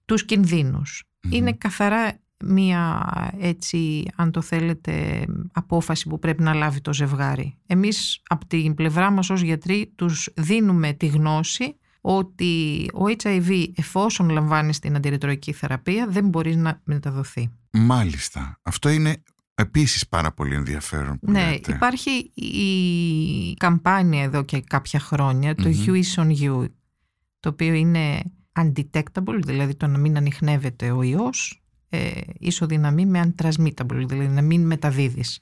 Τους 0.06 0.26
κινδυνους 0.26 1.04
Είναι 1.30 1.54
καθαρά 1.54 2.20
μία 2.46 3.12
έτσι 3.40 4.06
αν 4.16 4.32
το 4.32 4.42
θέλετε 4.42 5.26
απόφαση 5.54 6.08
που 6.08 6.20
πρέπει 6.20 6.44
να 6.44 6.54
λάβει 6.54 6.82
το 6.82 6.94
ζευγάρι. 6.94 7.58
Εμείς 7.66 8.22
από 8.28 8.46
την 8.46 8.74
πλευρά 8.74 9.12
μας 9.12 9.30
ως 9.30 9.42
γιατροί 9.42 9.92
τους 9.96 10.30
δίνουμε 10.36 10.94
τη 10.94 11.06
γνώση 11.06 11.78
ότι 12.02 12.86
ο 12.94 13.04
HIV 13.24 13.66
εφόσον 13.76 14.30
λαμβάνει 14.30 14.76
την 14.76 14.96
αντιρρετροϊκή 14.96 15.52
θεραπεία 15.52 16.08
δεν 16.08 16.28
μπορεί 16.28 16.56
να 16.56 16.82
μεταδοθεί. 16.84 17.52
Μάλιστα. 17.72 18.60
Αυτό 18.64 18.90
είναι 18.90 19.24
επίσης 19.64 20.08
πάρα 20.08 20.32
πολύ 20.32 20.56
ενδιαφέρον 20.56 21.20
που 21.20 21.32
Ναι, 21.32 21.56
υπάρχει 21.68 22.32
η 22.34 23.54
καμπάνια 23.54 24.24
εδώ 24.24 24.44
και 24.44 24.62
κάποια 24.62 25.00
χρόνια, 25.00 25.56
το 25.56 25.70
mm 25.86 26.20
on 26.20 26.32
You, 26.42 26.66
το 27.40 27.50
οποίο 27.50 27.74
είναι 27.74 28.22
undetectable, 28.60 29.40
δηλαδή 29.46 29.76
το 29.76 29.88
να 29.88 29.98
μην 29.98 30.18
ανοιχνεύεται 30.18 30.92
ο 30.92 31.02
ιός, 31.02 31.64
ε, 31.90 32.12
ισοδυναμεί 32.40 33.06
με 33.06 33.34
untransmittable, 33.36 34.04
δηλαδή 34.06 34.28
να 34.28 34.42
μην 34.42 34.66
μεταδιδεις 34.66 35.40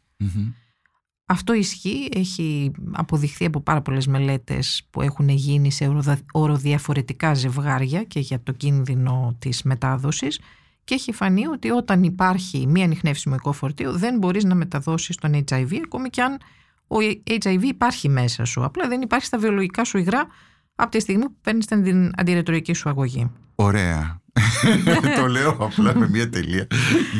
Αυτό 1.26 1.54
ισχύει, 1.54 2.10
έχει 2.14 2.72
αποδειχθεί 2.92 3.46
από 3.46 3.62
πάρα 3.62 3.82
πολλές 3.82 4.08
μελέτες 4.08 4.88
που 4.90 5.02
έχουν 5.02 5.30
γίνει 5.30 5.72
σε 5.72 6.04
οροδιαφορετικά 6.32 7.34
ζευγάρια 7.34 8.04
και 8.04 8.20
για 8.20 8.44
το 8.44 8.52
κίνδυνο 8.52 9.36
της 9.40 9.64
μετάδοσης 9.64 10.40
και 10.84 10.94
έχει 10.94 11.12
φανεί 11.12 11.48
ότι 11.48 11.70
όταν 11.70 12.04
υπάρχει 12.04 12.68
μία 12.68 12.86
ανοιχνεύσιμο 12.86 13.36
οικοφορτίο 13.36 13.94
δεν 13.94 14.18
μπορείς 14.18 14.44
να 14.44 14.56
μεταδώσεις 14.56 15.16
τον 15.16 15.44
HIV 15.50 15.72
ακόμη 15.84 16.10
και 16.10 16.22
αν 16.22 16.38
ο 16.88 16.96
HIV 17.26 17.62
υπάρχει 17.62 18.10
μέσα 18.10 18.46
σου. 18.46 18.64
Απλά 18.64 18.88
δεν 18.88 19.02
υπάρχει 19.02 19.26
στα 19.26 19.38
βιολογικά 19.38 19.84
σου 19.84 19.98
υγρά 19.98 20.28
από 20.76 20.92
τη 20.92 21.00
στιγμή 21.00 21.24
που 21.24 21.38
παίρνεις 21.42 21.66
την 21.66 22.12
αντιρετροϊκή 22.16 22.74
σου 22.74 22.90
αγωγή. 22.90 23.32
Ωραία. 23.56 24.22
το 25.20 25.28
λέω 25.28 25.58
απλά 25.60 25.96
με 25.96 26.10
μια 26.10 26.30
τελεία. 26.30 26.68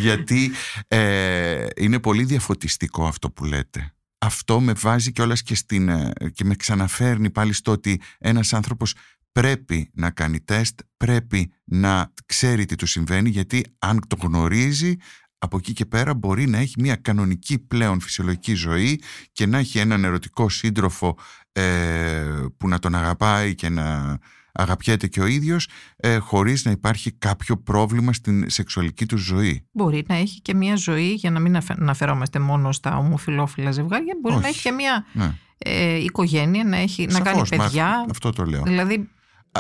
Γιατί 0.02 0.52
ε, 0.88 1.66
είναι 1.76 2.00
πολύ 2.00 2.24
διαφωτιστικό 2.24 3.06
αυτό 3.06 3.32
που 3.32 3.46
λέτε. 3.46 3.94
Αυτό 4.18 4.60
με 4.60 4.74
βάζει 4.74 5.12
κιόλας 5.12 5.42
και, 5.44 5.56
στην, 5.56 5.90
ε, 5.90 6.12
και 6.34 6.44
με 6.44 6.56
ξαναφέρνει 6.56 7.30
πάλι 7.30 7.54
στο 7.54 7.72
ότι 7.72 8.02
ένας 8.20 8.54
άνθρωπος 8.54 8.96
πρέπει 9.32 9.92
να 9.94 10.10
κάνει 10.10 10.42
τεστ, 10.42 10.80
πρέπει 10.98 11.52
να 11.64 12.14
ξέρει 12.26 12.66
τι 12.66 12.76
του 12.76 12.86
συμβαίνει 12.86 13.30
γιατί 13.30 13.64
αν 13.80 14.00
το 14.08 14.18
γνωρίζει 14.22 14.96
από 15.38 15.58
εκεί 15.58 15.74
και 15.74 15.86
πέρα 15.86 16.14
μπορεί 16.14 16.48
να 16.48 16.58
έχει 16.58 16.74
μια 16.78 16.96
κανονική 16.96 17.60
πλέον 17.60 18.02
φυσιολογική 18.02 18.54
ζωή 18.54 19.02
και 19.32 19.46
να 19.46 19.58
έχει 19.58 19.80
έναν 19.80 20.04
ερωτικό 20.04 20.50
σύντροφο 20.50 21.18
ε, 21.52 22.46
που 22.58 22.68
να 22.68 22.80
τον 22.80 22.96
αγαπάει 22.96 23.56
και 23.56 23.70
να 23.70 24.20
αγαπιέται 24.52 25.08
και 25.08 25.22
ο 25.22 25.26
ίδιος 25.26 25.68
ε, 25.98 26.18
χωρίς 26.18 26.66
να 26.66 26.72
υπάρχει 26.72 27.12
κάποιο 27.12 27.58
πρόβλημα 27.58 28.14
στην 28.14 28.50
σεξουαλική 28.50 29.06
του 29.06 29.18
ζωή. 29.18 29.68
Μπορεί 29.72 30.04
να 30.08 30.16
έχει 30.16 30.42
και 30.42 30.54
μια 30.54 30.76
ζωή, 30.76 31.14
για 31.14 31.32
να 31.32 31.40
μην 31.40 31.58
αναφερόμαστε 31.68 32.40
μόνο 32.40 32.72
στα 32.72 32.98
ομοφιλόφιλα 32.98 33.72
ζευγάρια, 33.72 34.18
μπορεί 34.22 34.36
να 34.36 34.48
έχει 34.48 34.62
και 34.62 34.72
μια 34.72 35.06
ναι. 35.14 35.36
ε, 35.58 35.96
οικογένεια, 35.96 36.64
να, 36.64 36.78
έχει, 36.78 37.06
να 37.06 37.20
κάνει 37.20 37.48
παιδιά. 37.48 38.06
αυτό 38.10 38.30
το 38.30 38.46
λέω. 38.46 38.64
Δηλαδή 38.64 39.10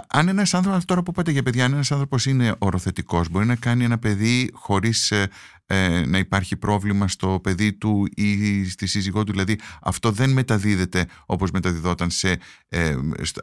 αν 0.08 0.28
ένας 0.28 0.54
άνθρωπος, 0.54 0.86
τώρα 0.86 1.04
που 1.04 1.12
είπατε 1.12 1.32
για 1.32 1.44
παιδιά, 1.44 1.66
αν 1.66 1.74
ένας 1.74 1.92
άνθρωπος 1.92 2.26
είναι 2.26 2.56
οροθετικός, 2.58 3.30
μπορεί 3.30 3.46
να 3.46 3.56
κάνει 3.56 3.84
ένα 3.84 3.98
παιδί 3.98 4.50
χωρίς 4.54 5.12
ε, 5.12 5.28
ε, 5.66 6.06
να 6.06 6.18
υπάρχει 6.18 6.58
πρόβλημα 6.58 7.08
στο 7.08 7.40
παιδί 7.44 7.74
του 7.74 8.08
ή 8.16 8.70
στη 8.70 8.86
σύζυγό 8.86 9.24
του. 9.24 9.32
Δηλαδή, 9.32 9.60
αυτό 9.82 10.12
δεν 10.12 10.30
μεταδίδεται 10.30 11.06
όπως 11.26 11.52
μεταδιδόταν 11.52 12.10
σε, 12.10 12.38
ε, 12.70 12.96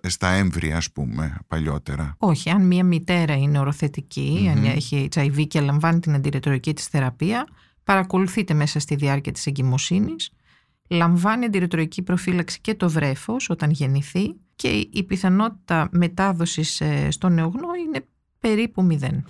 στα 0.02 0.28
έμβρια, 0.28 0.76
ας 0.76 0.90
πούμε, 0.92 1.38
παλιότερα. 1.46 2.14
Όχι. 2.18 2.50
Αν 2.50 2.66
μία 2.66 2.84
μητέρα 2.84 3.36
είναι 3.36 3.58
οροθετική, 3.58 4.52
αν 4.56 4.64
έχει 4.64 5.08
HIV 5.14 5.46
και 5.48 5.60
λαμβάνει 5.60 6.00
την 6.00 6.14
αντιρετροϊκή 6.14 6.72
της 6.72 6.86
θεραπεία, 6.86 7.46
παρακολουθείτε 7.84 8.54
μέσα 8.54 8.80
στη 8.80 8.94
διάρκεια 8.94 9.32
της 9.32 9.46
εγκυμοσύνης 9.46 10.30
λαμβάνει 10.88 11.44
αντιρρετροϊκή 11.44 12.02
προφύλαξη 12.02 12.60
και 12.60 12.74
το 12.74 12.90
βρέφος 12.90 13.50
όταν 13.50 13.70
γεννηθεί 13.70 14.34
και 14.58 14.88
η 14.92 15.02
πιθανότητα 15.02 15.88
μετάδοσης 15.92 16.80
ε, 16.80 17.10
στο 17.10 17.28
νεογνώ 17.28 17.68
είναι 17.86 18.04
περίπου 18.40 18.82
μηδέν. 18.82 19.24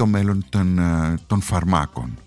Το 0.00 0.06
μέλλον 0.06 0.44
των, 0.48 0.78
ε, 0.78 1.14
των 1.26 1.40
φαρμάκων 1.40 2.18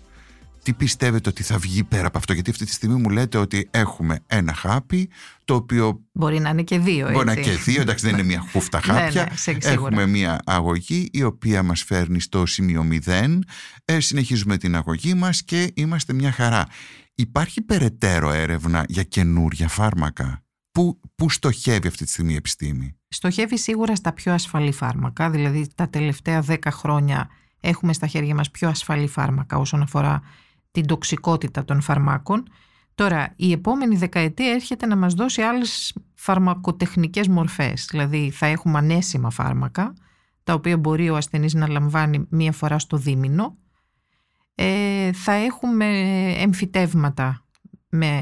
τι 0.64 0.72
πιστεύετε 0.72 1.28
ότι 1.28 1.42
θα 1.42 1.58
βγει 1.58 1.84
πέρα 1.84 2.06
από 2.06 2.18
αυτό, 2.18 2.32
γιατί 2.32 2.50
αυτή 2.50 2.64
τη 2.64 2.72
στιγμή 2.72 3.00
μου 3.00 3.08
λέτε 3.10 3.38
ότι 3.38 3.68
έχουμε 3.70 4.20
ένα 4.26 4.54
χάπι 4.54 5.08
το 5.44 5.54
οποίο. 5.54 6.00
Μπορεί 6.12 6.40
να 6.40 6.48
είναι 6.48 6.62
και 6.62 6.78
δύο, 6.78 7.00
έτσι. 7.00 7.12
Μπορεί 7.12 7.26
να 7.26 7.32
είναι 7.32 7.40
και 7.40 7.50
δύο, 7.50 7.80
εντάξει, 7.80 8.04
δεν 8.04 8.14
είναι 8.14 8.22
μια 8.22 8.44
χούφτα 8.52 8.80
ναι, 8.86 8.92
χάπια. 8.92 9.32
Ναι, 9.46 9.56
έχουμε 9.60 10.06
μια 10.06 10.40
αγωγή 10.44 11.08
η 11.12 11.22
οποία 11.22 11.62
μας 11.62 11.82
φέρνει 11.82 12.20
στο 12.20 12.46
σημείο 12.46 12.88
0. 13.06 13.38
Ε, 13.84 14.00
συνεχίζουμε 14.00 14.56
την 14.56 14.76
αγωγή 14.76 15.14
μας 15.14 15.42
και 15.42 15.72
είμαστε 15.74 16.12
μια 16.12 16.32
χαρά. 16.32 16.66
Υπάρχει 17.14 17.62
περαιτέρω 17.62 18.30
έρευνα 18.30 18.84
για 18.88 19.02
καινούρια 19.02 19.68
φάρμακα; 19.68 20.42
Πού, 20.70 21.00
πού 21.14 21.30
στοχεύει 21.30 21.86
αυτή 21.86 22.04
τη 22.04 22.10
στιγμή 22.10 22.32
η 22.32 22.36
επιστήμη; 22.36 22.96
Στοχεύει 23.08 23.58
σίγουρα 23.58 23.94
στα 23.94 24.12
πιο 24.12 24.32
ασφαλή 24.32 24.72
φάρμακα, 24.72 25.30
δηλαδή 25.30 25.68
τα 25.74 25.88
τελευταία 25.88 26.40
δέκα 26.40 26.70
χρόνια 26.70 27.28
έχουμε 27.64 27.92
στα 27.92 28.06
χέρια 28.06 28.34
μας 28.34 28.50
πιο 28.50 28.68
ασφαλή 28.68 29.06
φάρμακα 29.06 29.56
όσον 29.56 29.82
αφορά 29.82 30.22
την 30.70 30.86
τοξικότητα 30.86 31.64
των 31.64 31.80
φαρμάκων. 31.80 32.42
Τώρα, 32.94 33.32
η 33.36 33.52
επόμενη 33.52 33.96
δεκαετία 33.96 34.50
έρχεται 34.52 34.86
να 34.86 34.96
μας 34.96 35.14
δώσει 35.14 35.42
άλλες 35.42 35.94
φαρμακοτεχνικές 36.14 37.28
μορφές. 37.28 37.86
Δηλαδή, 37.90 38.30
θα 38.30 38.46
έχουμε 38.46 38.78
ανέσιμα 38.78 39.30
φάρμακα, 39.30 39.94
τα 40.44 40.54
οποία 40.54 40.76
μπορεί 40.78 41.10
ο 41.10 41.16
ασθενής 41.16 41.54
να 41.54 41.68
λαμβάνει 41.68 42.26
μία 42.30 42.52
φορά 42.52 42.78
στο 42.78 42.96
δίμηνο. 42.96 43.56
Ε, 44.54 45.12
θα 45.12 45.32
έχουμε 45.32 45.86
εμφυτεύματα 46.36 47.44
με 47.88 48.20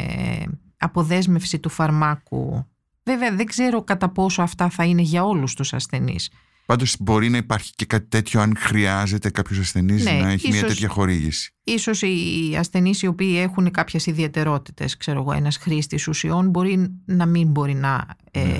αποδέσμευση 0.77 1.59
του 1.59 1.69
φαρμάκου. 1.69 2.67
Βέβαια, 3.03 3.35
δεν 3.35 3.47
ξέρω 3.47 3.83
κατά 3.83 4.09
πόσο 4.09 4.43
αυτά 4.43 4.71
θα 4.71 4.85
είναι 4.85 5.03
για 5.03 5.25
όλους 5.25 5.55
τους 5.55 5.73
ασθενείς. 5.73 6.31
Πάντως 6.67 6.97
μπορεί 7.01 7.29
να 7.29 7.37
υπάρχει 7.37 7.73
και 7.75 7.85
κάτι 7.85 8.07
τέτοιο 8.09 8.41
αν 8.41 8.55
χρειάζεται 8.57 9.31
κάποιος 9.31 9.59
ασθενής 9.59 10.05
ναι, 10.05 10.13
να 10.13 10.29
έχει 10.31 10.49
μια 10.49 10.65
τέτοια 10.65 10.89
χορήγηση. 10.89 11.55
Ίσως 11.65 12.03
οι 12.03 12.57
ασθενείς 12.59 13.03
οι 13.03 13.07
οποίοι 13.07 13.35
έχουν 13.39 13.71
κάποιες 13.71 14.07
ιδιαιτερότητες, 14.07 14.97
ξέρω 14.97 15.21
εγώ, 15.21 15.33
ένας 15.33 15.57
χρήστης 15.57 16.09
ουσιών 16.09 16.49
μπορεί 16.49 17.01
να 17.05 17.27
μην 17.27 17.49
μπορεί 17.49 17.75
να 17.75 18.07
ε, 18.31 18.45
ναι. 18.45 18.53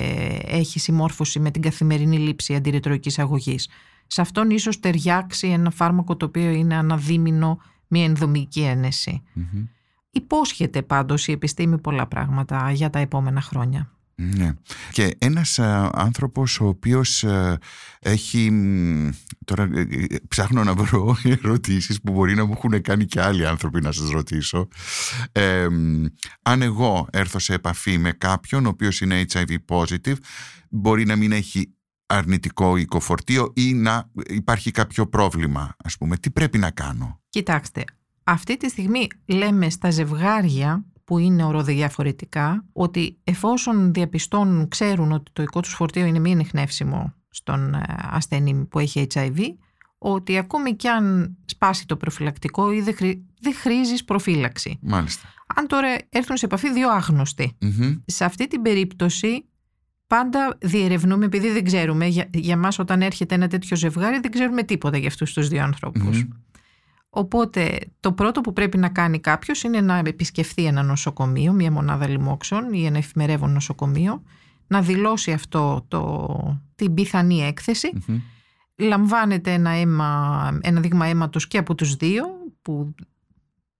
έχει 0.45 0.79
συμμόρφωση 0.79 1.39
με 1.39 1.51
την 1.51 1.61
καθημερινή 1.61 2.17
λήψη 2.17 2.55
αντιρρετροϊκής 2.55 3.19
αγωγής. 3.19 3.69
Σε 4.07 4.21
αυτόν 4.21 4.49
ίσως 4.49 4.79
ταιριάξει 4.79 5.47
ένα 5.47 5.69
φάρμακο 5.71 6.17
το 6.17 6.25
οποίο 6.25 6.49
είναι 6.49 6.75
αναδίμηνο 6.75 7.59
μια 7.87 8.03
ενδομική 8.03 8.61
ένεση. 8.61 9.23
Υπόσχεται 10.11 10.81
πάντως 10.81 11.27
η 11.27 11.31
επιστήμη 11.31 11.77
πολλά 11.77 12.07
πράγματα 12.07 12.71
για 12.71 12.89
τα 12.89 12.99
επόμενα 12.99 13.41
χρόνια. 13.41 13.91
Ναι. 14.15 14.53
Και 14.91 15.15
ένας 15.17 15.59
α, 15.59 15.91
άνθρωπος 15.93 16.59
ο 16.59 16.67
οποίος 16.67 17.25
έχει 17.99 18.51
τώρα 19.45 19.69
ε, 19.73 19.79
ε, 19.79 20.05
ψάχνω 20.27 20.63
να 20.63 20.73
βρω 20.73 21.17
ερωτήσεις 21.41 22.01
που 22.01 22.11
μπορεί 22.11 22.35
να 22.35 22.45
μου 22.45 22.53
έχουν 22.55 22.81
κάνει 22.81 23.05
και 23.05 23.21
άλλοι 23.21 23.47
άνθρωποι 23.47 23.81
να 23.81 23.91
σας 23.91 24.09
ρωτήσω 24.09 24.67
αν 26.41 26.61
εγώ 26.61 27.07
έρθω 27.11 27.39
σε 27.39 27.53
επαφή 27.53 27.97
με 27.97 28.11
κάποιον 28.11 28.65
ο 28.65 28.69
οποίος 28.69 29.01
είναι 29.01 29.25
HIV 29.31 29.55
positive 29.67 30.17
μπορεί 30.69 31.05
να 31.05 31.15
μην 31.15 31.31
έχει 31.31 31.73
αρνητικό 32.05 32.77
οικοφορτίο 32.77 33.51
ή 33.55 33.73
να 33.73 34.09
υπάρχει 34.27 34.71
κάποιο 34.71 35.07
πρόβλημα 35.07 35.75
ας 35.83 35.97
πούμε 35.97 36.17
τι 36.17 36.31
πρέπει 36.31 36.57
να 36.57 36.71
κάνω; 36.71 37.21
Κοιτάξτε 37.29 37.83
αυτή 38.23 38.57
τη 38.57 38.69
στιγμή 38.69 39.07
λέμε 39.25 39.69
στα 39.69 39.89
ζευγάρια 39.89 40.85
που 41.03 41.17
είναι 41.17 41.43
οροδιαφορετικά 41.43 42.65
ότι 42.73 43.17
εφόσον 43.23 43.93
διαπιστώνουν, 43.93 44.67
ξέρουν 44.67 45.11
ότι 45.11 45.31
το 45.33 45.41
οικό 45.41 45.59
τους 45.59 45.73
φορτίο 45.73 46.05
είναι 46.05 46.19
μη 46.19 46.31
ανιχνεύσιμο 46.31 47.13
στον 47.29 47.73
ε, 47.73 47.83
ασθενή 48.11 48.65
που 48.69 48.79
έχει 48.79 49.07
HIV, 49.13 49.39
ότι 49.97 50.37
ακόμη 50.37 50.75
κι 50.75 50.87
αν 50.87 51.35
σπάσει 51.45 51.85
το 51.85 51.97
προφυλακτικό 51.97 52.71
ή 52.71 52.81
δεν, 52.81 52.95
χρή, 52.95 53.25
χρήζεις 53.61 54.03
προφύλαξη. 54.03 54.79
Μάλιστα. 54.81 55.27
Αν 55.55 55.67
τώρα 55.67 55.95
έρθουν 56.09 56.37
σε 56.37 56.45
επαφή 56.45 56.71
δύο 56.73 56.89
σε 58.05 58.25
αυτή 58.25 58.47
την 58.47 58.61
περίπτωση 58.61 59.45
πάντα 60.07 60.57
διερευνούμε, 60.61 61.25
επειδή 61.25 61.49
δεν 61.49 61.63
ξέρουμε, 61.63 62.05
για, 62.05 62.29
για 62.33 62.57
μας 62.57 62.79
όταν 62.79 63.01
έρχεται 63.01 63.35
ένα 63.35 63.47
τέτοιο 63.47 63.77
ζευγάρι 63.77 64.19
δεν 64.19 64.31
ξέρουμε 64.31 64.63
τίποτα 64.63 64.97
για 64.97 65.07
αυτούς 65.07 65.33
τους 65.33 65.47
δύο 65.47 65.63
Οπότε 67.15 67.79
το 67.99 68.13
πρώτο 68.13 68.41
που 68.41 68.53
πρέπει 68.53 68.77
να 68.77 68.89
κάνει 68.89 69.19
κάποιος 69.19 69.63
είναι 69.63 69.81
να 69.81 69.97
επισκεφθεί 69.97 70.65
ένα 70.65 70.83
νοσοκομείο, 70.83 71.53
μια 71.53 71.71
μονάδα 71.71 72.07
λοιμόξεων 72.07 72.73
ή 72.73 72.85
ένα 72.85 72.97
εφημερεύον 72.97 73.51
νοσοκομείο, 73.51 74.23
να 74.67 74.81
δηλώσει 74.81 75.31
αυτό 75.31 75.85
το, 75.87 76.27
την 76.75 76.93
πιθανή 76.93 77.53
Λαμβάνεται 78.77 79.53
ένα, 79.53 79.69
αίμα, 79.69 80.59
ένα 80.61 80.81
δείγμα 80.81 81.05
αίματος 81.05 81.47
και 81.47 81.57
από 81.57 81.75
τους 81.75 81.95
δύο 81.95 82.25
που 82.61 82.95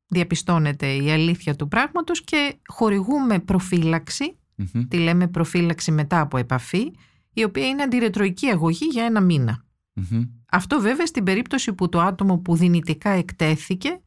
διαπιστώνεται 0.08 0.94
η 0.94 1.12
αλήθεια 1.12 1.56
του 1.56 1.68
πράγματος 1.68 2.24
και 2.24 2.56
χορηγούμε 2.66 3.40
τη 4.88 4.98
λέμε 4.98 5.28
προφύλαξη 5.28 5.92
μετά 5.92 6.20
από 6.20 6.38
επαφή, 6.38 6.92
η 7.34 7.44
οποία 7.44 7.68
είναι 7.68 7.84
αντιρετροϊκή 7.84 8.48
αγωγή 8.48 8.86
για 8.86 9.04
ένα 9.06 9.22
μήνα. 9.22 9.66
Αυτό 10.54 10.82
βέβαια 10.82 11.06
στην 11.06 11.24
περίπτωση 11.24 11.74
που 11.74 11.90
το 11.90 12.02
άτομο 12.02 12.38
που 12.38 12.56
δυνητικά 12.56 13.10
εκτέθηκε 13.10 14.02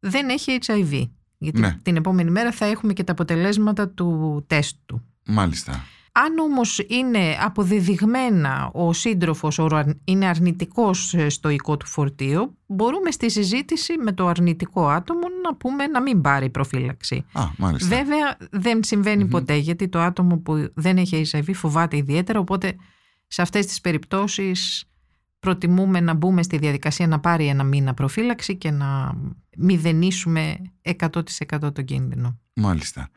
δεν 0.00 0.28
έχει 0.28 0.58
HIV. 0.66 1.08
Γιατί 1.38 1.60
ναι. 1.60 1.78
την 1.82 1.96
επόμενη 1.96 2.30
μέρα 2.30 2.52
θα 2.52 2.64
έχουμε 2.64 2.92
και 2.92 3.04
τα 3.04 3.12
αποτελέσματα 3.12 3.88
του 3.88 4.44
τεστ 4.46 4.76
του. 4.86 5.02
Μάλιστα. 5.26 5.84
Αν 6.12 6.38
όμως 6.38 6.84
είναι 6.86 7.36
αποδεδειγμένα 7.40 8.70
ο 8.72 8.92
σύντροφος 8.92 9.60
είναι 10.04 10.26
αρνητικός 10.26 11.14
στο 11.26 11.48
οικό 11.48 11.76
του 11.76 11.86
φορτίο, 11.86 12.54
μπορούμε 12.66 13.10
στη 13.10 13.30
συζήτηση 13.30 13.98
με 13.98 14.12
το 14.12 14.26
αρνητικό 14.26 14.88
άτομο 14.88 15.26
να 15.42 15.54
πούμε 15.54 15.86
να 15.86 16.02
μην 16.02 16.20
πάρει 16.20 16.50
προφύλαξη. 16.50 17.24
Α, 17.32 17.44
μάλιστα. 17.56 17.96
Βέβαια 17.96 18.36
δεν 18.50 18.84
συμβαινει 18.84 19.26
ποτέ 19.26 19.54
γιατί 19.54 19.88
το 19.88 20.00
άτομο 20.00 20.36
που 20.36 20.70
δεν 20.74 20.96
έχει 20.96 21.26
HIV 21.32 21.50
φοβάται 21.54 21.96
ιδιαίτερα, 21.96 22.38
οπότε 22.38 22.76
σε 23.26 23.42
αυτές 23.42 23.66
τις 23.66 23.80
περιπτώσεις 23.80 24.84
προτιμούμε 25.44 26.00
να 26.00 26.14
μπούμε 26.14 26.42
στη 26.42 26.58
διαδικασία 26.58 27.06
να 27.06 27.20
πάρει 27.20 27.46
ένα 27.46 27.64
μήνα 27.64 27.94
προφύλαξη 27.94 28.56
και 28.56 28.70
να 28.70 29.12
μηδενίσουμε 29.56 30.56
100% 30.82 31.20
τον 31.74 31.84
κίνδυνο. 31.84 32.38
Μάλιστα 32.54 33.10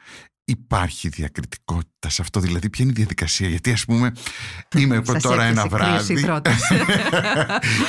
υπάρχει 0.49 1.09
διακριτικότητα 1.09 2.09
σε 2.09 2.21
αυτό, 2.21 2.39
δηλαδή 2.39 2.69
ποια 2.69 2.83
είναι 2.83 2.93
η 2.93 2.97
διαδικασία, 2.97 3.47
γιατί 3.49 3.71
ας 3.71 3.85
πούμε 3.85 4.11
είμαι 4.75 4.95
εγώ 4.95 5.19
τώρα 5.19 5.43
ένα 5.43 5.67
βράδυ. 5.67 6.13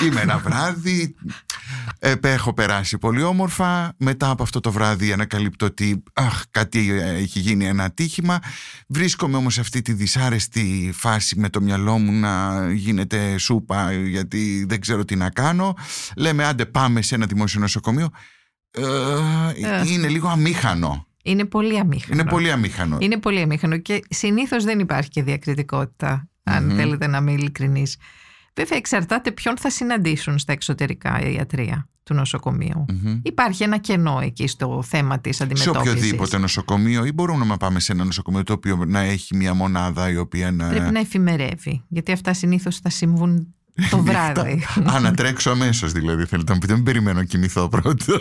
είμαι 0.05 0.21
ένα 0.21 0.39
βράδυ 0.39 1.15
ε, 1.99 2.15
έχω 2.21 2.55
περάσει 2.55 2.99
πολύ 2.99 3.23
όμορφα. 3.23 3.95
Μετά 3.97 4.31
από 4.31 4.43
αυτό 4.43 4.61
το 4.61 4.73
βράδυ 4.73 5.13
ανακαλύπτω 5.13 5.67
ότι 5.67 6.03
αχ, 6.13 6.43
κάτι 6.51 6.91
έχει 7.01 7.39
γίνει 7.39 7.67
ένα 7.67 7.85
ατύχημα. 7.85 8.39
Βρίσκομαι 8.89 9.37
όμως 9.37 9.55
σε 9.55 9.61
αυτή 9.61 9.83
τη 9.83 9.93
δυσάρεστη 9.93 10.91
φάση 10.95 11.39
με 11.39 11.49
το 11.49 11.61
μυαλό 11.61 11.99
μου 11.99 12.13
να 12.13 12.65
γίνεται 12.73 13.39
σούπα 13.39 13.93
γιατί 13.93 14.65
δεν 14.69 14.81
ξέρω 14.81 15.05
τι 15.05 15.17
να 15.17 15.31
κάνω. 15.31 15.75
Λέμε 16.17 16.45
άντε 16.45 16.67
πάμε 16.67 17.03
σε 17.03 17.15
ένα 17.15 17.27
δημόσιο 17.27 17.61
νοσοκομείο. 17.61 18.11
Ε, 18.71 18.83
ε. 19.81 19.91
είναι 19.91 20.09
λίγο 20.09 20.29
αμήχανο 20.29 21.08
είναι 21.25 21.45
πολύ 21.45 21.79
αμήχανο. 21.79 22.21
Είναι 22.21 22.31
πολύ 22.31 22.51
αμήχανο. 22.51 22.97
Είναι 23.01 23.19
πολύ 23.19 23.41
αμήχανο 23.41 23.79
και 23.79 24.05
συνήθως 24.09 24.65
δεν 24.65 24.79
υπάρχει 24.79 25.09
και 25.09 25.23
διακριτικότητα, 25.23 26.29
αν 26.43 26.71
θέλετε 26.71 27.07
να 27.07 27.19
είμαι 27.19 27.33
ειλικρινής. 27.33 27.97
Βέβαια, 28.55 28.79
εξαρτάται 28.79 29.33
ποιον 29.33 29.59
θα 29.59 29.71
συναντήσουν 29.71 30.39
στα 30.39 30.53
εξωτερικά 30.53 31.21
ιατρία 31.21 31.89
του 32.03 32.15
νοσοκομείου. 32.15 32.85
Υπάρχει 33.23 33.63
ένα 33.63 33.79
κενό 33.79 34.21
εκεί 34.23 34.47
στο 34.47 34.83
θέμα 34.87 35.21
της 35.21 35.41
αντιμετώπισης. 35.41 35.91
Σε 35.91 35.91
οποιοδήποτε 35.91 36.39
νοσοκομείο, 36.39 37.05
ή 37.05 37.13
μπορούμε 37.13 37.45
να 37.45 37.57
πάμε 37.57 37.81
σε 37.81 37.93
ένα 37.93 38.05
νοσοκομείο 38.05 38.43
το 38.43 38.53
οποίο 38.53 38.85
να 38.87 39.01
έχει 39.01 39.37
μια 39.37 39.55
μονάδα 39.55 40.11
η 40.11 40.17
οποία 40.17 40.51
να. 40.51 40.69
Πρέπει 40.69 40.93
να 40.93 41.01
εφημερεύει. 41.01 41.85
Γιατί 41.89 42.13
αυτά 42.13 42.33
συνήθως 42.33 42.79
θα 42.79 42.91
συμβούν 42.91 43.55
το 43.91 44.03
βράδυ. 44.03 44.67
Α, 44.93 45.01
να 45.01 45.15
τρέξω 45.15 45.51
αμέσως 45.51 45.93
δηλαδή. 45.93 46.25
Θέλετε 46.25 46.53
να 46.53 46.59
πείτε, 46.59 46.73
μην 46.73 46.83
περιμένω 46.83 47.19
να 47.19 47.25
κοιμηθώ 47.25 47.69
πρώτα. 47.69 48.21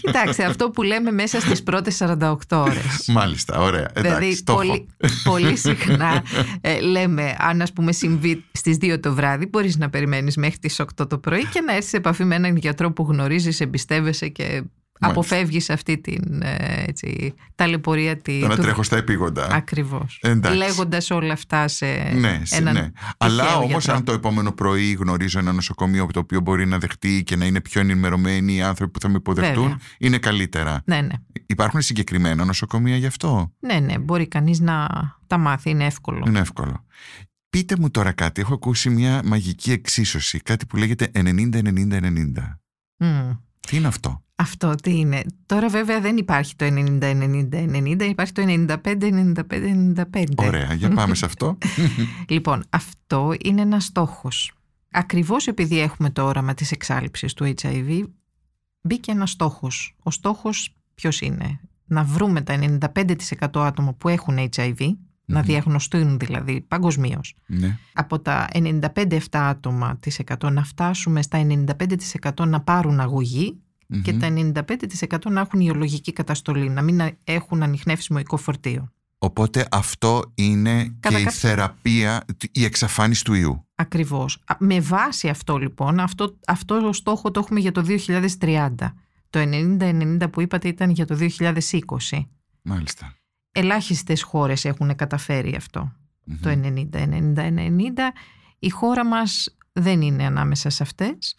Κοιτάξτε, 0.00 0.44
αυτό 0.44 0.70
που 0.70 0.82
λέμε 0.82 1.10
μέσα 1.10 1.40
στις 1.40 1.62
πρώτες 1.62 2.02
48 2.02 2.36
ώρες. 2.50 3.04
Μάλιστα, 3.06 3.60
ωραία. 3.60 3.90
Δηλαδή, 3.96 4.42
πολύ, 4.42 4.86
πολύ 5.24 5.56
συχνά 5.56 6.22
ε, 6.60 6.80
λέμε, 6.80 7.36
αν 7.38 7.60
ας 7.60 7.72
πούμε 7.72 7.92
συμβεί 7.92 8.44
στις 8.52 8.76
2 8.80 9.00
το 9.00 9.14
βράδυ, 9.14 9.46
μπορείς 9.46 9.76
να 9.76 9.90
περιμένεις 9.90 10.36
μέχρι 10.36 10.58
τις 10.58 10.80
8 10.80 11.08
το 11.08 11.18
πρωί 11.18 11.46
και 11.46 11.60
να 11.60 11.72
έρθεις 11.72 11.90
σε 11.90 11.96
επαφή 11.96 12.24
με 12.24 12.34
έναν 12.34 12.56
γιατρό 12.56 12.92
που 12.92 13.06
γνωρίζεις, 13.08 13.60
εμπιστεύεσαι 13.60 14.28
και 14.28 14.62
αποφεύγεις 15.08 15.70
αυτή 15.70 15.98
την 15.98 16.42
ε, 16.42 16.84
έτσι, 16.86 17.34
ταλαιπωρία. 17.54 18.16
Τη, 18.16 18.40
το 18.40 18.46
να 18.46 18.56
τρέχω 18.56 18.82
στα 18.82 18.96
επίγοντα. 18.96 19.48
Ακριβώς. 19.52 20.20
Λέγοντας 20.54 21.10
όλα 21.10 21.32
αυτά 21.32 21.68
σε 21.68 21.86
ναι, 21.86 22.42
έναν 22.50 22.74
ναι. 22.74 22.90
Αλλά 23.16 23.56
όμως 23.56 23.88
αν 23.88 24.04
το 24.04 24.12
επόμενο 24.12 24.52
πρωί 24.52 24.92
γνωρίζω 24.92 25.38
ένα 25.38 25.52
νοσοκομείο 25.52 26.06
το 26.12 26.18
οποίο 26.18 26.40
μπορεί 26.40 26.66
να 26.66 26.78
δεχτεί 26.78 27.22
και 27.22 27.36
να 27.36 27.44
είναι 27.44 27.60
πιο 27.60 27.80
ενημερωμένοι 27.80 28.54
οι 28.54 28.62
άνθρωποι 28.62 28.92
που 28.92 29.00
θα 29.00 29.08
με 29.08 29.16
υποδεχτούν, 29.16 29.80
είναι 29.98 30.18
καλύτερα. 30.18 30.82
Ναι, 30.84 31.00
ναι. 31.00 31.14
Υπάρχουν 31.46 31.80
συγκεκριμένα 31.80 32.44
νοσοκομεία 32.44 32.96
γι' 32.96 33.06
αυτό; 33.06 33.52
Ναι, 33.58 33.74
ναι. 33.74 33.98
Μπορεί 33.98 34.28
κανείς 34.28 34.60
να 34.60 34.88
τα 35.26 35.38
μάθει. 35.38 35.70
Είναι 35.70 35.84
εύκολο. 35.84 36.24
Είναι 36.26 36.38
εύκολο. 36.38 36.84
Πείτε 37.50 37.76
μου 37.78 37.90
τώρα 37.90 38.12
κάτι, 38.12 38.40
έχω 38.40 38.54
ακούσει 38.54 38.90
μια 38.90 39.20
μαγική 39.24 39.72
εξίσωση, 39.72 40.38
κάτι 40.38 40.66
που 40.66 40.76
λέγεται 40.76 41.10
90-90-90. 41.14 42.58
Τι 43.68 43.76
είναι 43.76 43.86
αυτό; 43.86 44.22
Αυτό 44.34 44.74
τι 44.74 44.98
είναι; 44.98 45.22
Τώρα 45.46 45.68
βέβαια 45.68 46.00
δεν 46.00 46.16
υπάρχει 46.16 46.56
το 46.56 46.66
90-90-90, 46.68 48.02
υπάρχει 48.02 48.32
το 48.32 48.42
95-95-95. 48.46 50.24
Ωραία, 50.36 50.74
για 50.74 50.90
πάμε 50.90 51.14
σε 51.14 51.24
αυτό. 51.24 51.58
λοιπόν, 52.28 52.64
αυτό 52.70 53.34
είναι 53.44 53.60
ένας 53.60 53.84
στόχος. 53.84 54.52
Ακριβώς 54.90 55.46
επειδή 55.46 55.80
έχουμε 55.80 56.10
το 56.10 56.24
όραμα 56.24 56.54
της 56.54 56.72
εξάλληψης 56.72 57.34
του 57.34 57.54
HIV, 57.62 58.02
μπήκε 58.80 59.10
ένας 59.10 59.30
στόχος. 59.30 59.96
Ο 60.02 60.10
στόχος 60.10 60.76
ποιος 60.94 61.20
είναι; 61.20 61.60
Να 61.84 62.04
βρούμε 62.04 62.40
τα 62.40 62.58
95% 62.94 63.46
άτομα 63.54 63.92
που 63.92 64.08
έχουν 64.08 64.48
HIV, 64.56 64.96
να 65.24 65.42
διαγνωστούν 65.42 66.18
δηλαδή 66.18 66.60
παγκοσμίως. 66.60 67.34
Ναι. 67.46 67.78
Από 67.92 68.20
τα 68.20 68.48
95-7 68.52 69.18
άτομα 69.30 69.96
της 70.00 70.20
100 70.38 70.52
να 70.52 70.64
φτάσουμε 70.64 71.22
στα 71.22 71.46
95% 72.30 72.46
να 72.46 72.60
πάρουν 72.60 73.00
και 74.02 74.12
τα 74.12 74.28
95% 75.08 75.18
να 75.30 75.40
έχουν 75.40 75.60
ιολογική 75.60 76.12
καταστολή, 76.12 76.68
να 76.68 76.82
μην 76.82 77.00
έχουν 77.24 77.62
ανοιχνεύσιμο 77.62 78.18
οικοφορτίο. 78.18 78.92
Οπότε 79.18 79.66
αυτό 79.70 80.32
είναι 80.34 80.96
και 81.00 81.16
η 81.16 81.24
θεραπεία, 81.24 82.24
η 82.52 82.64
εξαφάνιση 82.64 83.24
του 83.24 83.34
ιού. 83.34 83.66
Ακριβώς. 83.74 84.42
Με 84.58 84.80
βάση 84.80 85.28
αυτό 85.28 85.56
λοιπόν, 85.56 86.00
αυτό, 86.00 86.38
αυτό 86.46 86.80
το 86.80 86.92
στόχο 86.92 87.30
το 87.30 87.40
έχουμε 87.40 87.60
για 87.60 87.72
το 87.72 87.84
2030. 88.40 88.68
Το 89.30 89.40
90-90 89.40 90.30
που 90.32 90.40
είπατε 90.40 90.68
ήταν 90.68 90.90
για 90.90 91.06
το 91.06 91.18
2020. 91.38 91.52
Μάλιστα. 92.62 93.14
Ελάχιστες 93.52 94.22
χώρες 94.22 94.64
έχουν 94.64 94.96
καταφέρει 94.96 95.58
το 96.40 96.50
90-90-90. 96.92 98.12
Η 98.58 98.68
χώρα 98.68 99.04
μας 99.04 99.56
δεν 99.72 100.00
είναι 100.00 100.24
ανάμεσα 100.24 100.70
σε 100.70 100.82
αυτές. 100.82 101.36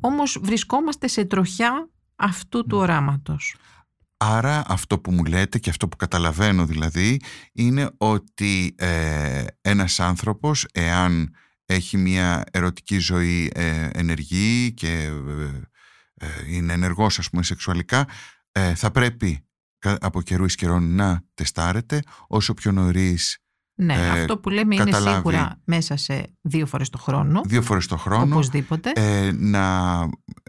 Όμως 0.00 0.38
βρισκόμαστε 0.42 1.08
σε 1.08 1.24
τροχιά 1.24 1.90
αυτού 2.16 2.66
του 2.66 2.78
οράματος. 2.78 3.56
Άρα 4.16 4.64
αυτό 4.66 4.98
που 4.98 5.12
μου 5.12 5.24
λέτε 5.24 5.58
και 5.58 5.70
αυτό 5.70 5.88
που 5.88 5.96
καταλαβαίνω 5.96 6.66
δηλαδή 6.66 7.20
είναι 7.52 7.90
ότι 7.96 8.74
ε, 8.78 9.44
ένας 9.60 10.00
άνθρωπος 10.00 10.66
εάν 10.72 11.34
έχει 11.66 11.96
μια 11.96 12.44
ερωτική 12.50 12.98
ζωή 12.98 13.50
ε, 13.54 13.88
ενεργή 13.92 14.72
και 14.72 14.88
ε, 14.88 16.26
ε, 16.26 16.26
είναι 16.46 16.72
ενεργός 16.72 17.18
ας 17.18 17.30
πούμε 17.30 17.42
σεξουαλικά 17.42 18.08
θα 18.74 18.90
πρέπει 18.90 19.45
από 19.78 20.22
καιρού 20.22 20.44
εις 20.44 20.54
καιρών 20.54 20.94
να 20.94 21.22
τεστάρετε 21.34 22.02
όσο 22.26 22.54
πιο 22.54 22.72
νωρίς 22.72 23.40
ναι, 23.78 23.94
ε, 23.94 24.08
αυτό 24.08 24.38
που 24.38 24.48
λέμε 24.48 24.74
είναι 24.74 24.92
σίγουρα 24.92 25.60
μέσα 25.64 25.96
σε 25.96 26.32
δύο 26.40 26.66
φορές 26.66 26.88
το 26.88 26.98
χρόνο. 26.98 27.42
Δύο 27.44 27.62
φορές 27.62 27.86
το 27.86 27.96
χρόνο. 27.96 28.34
Οπωσδήποτε. 28.34 28.92
Ε, 28.94 29.32
να, 29.32 29.98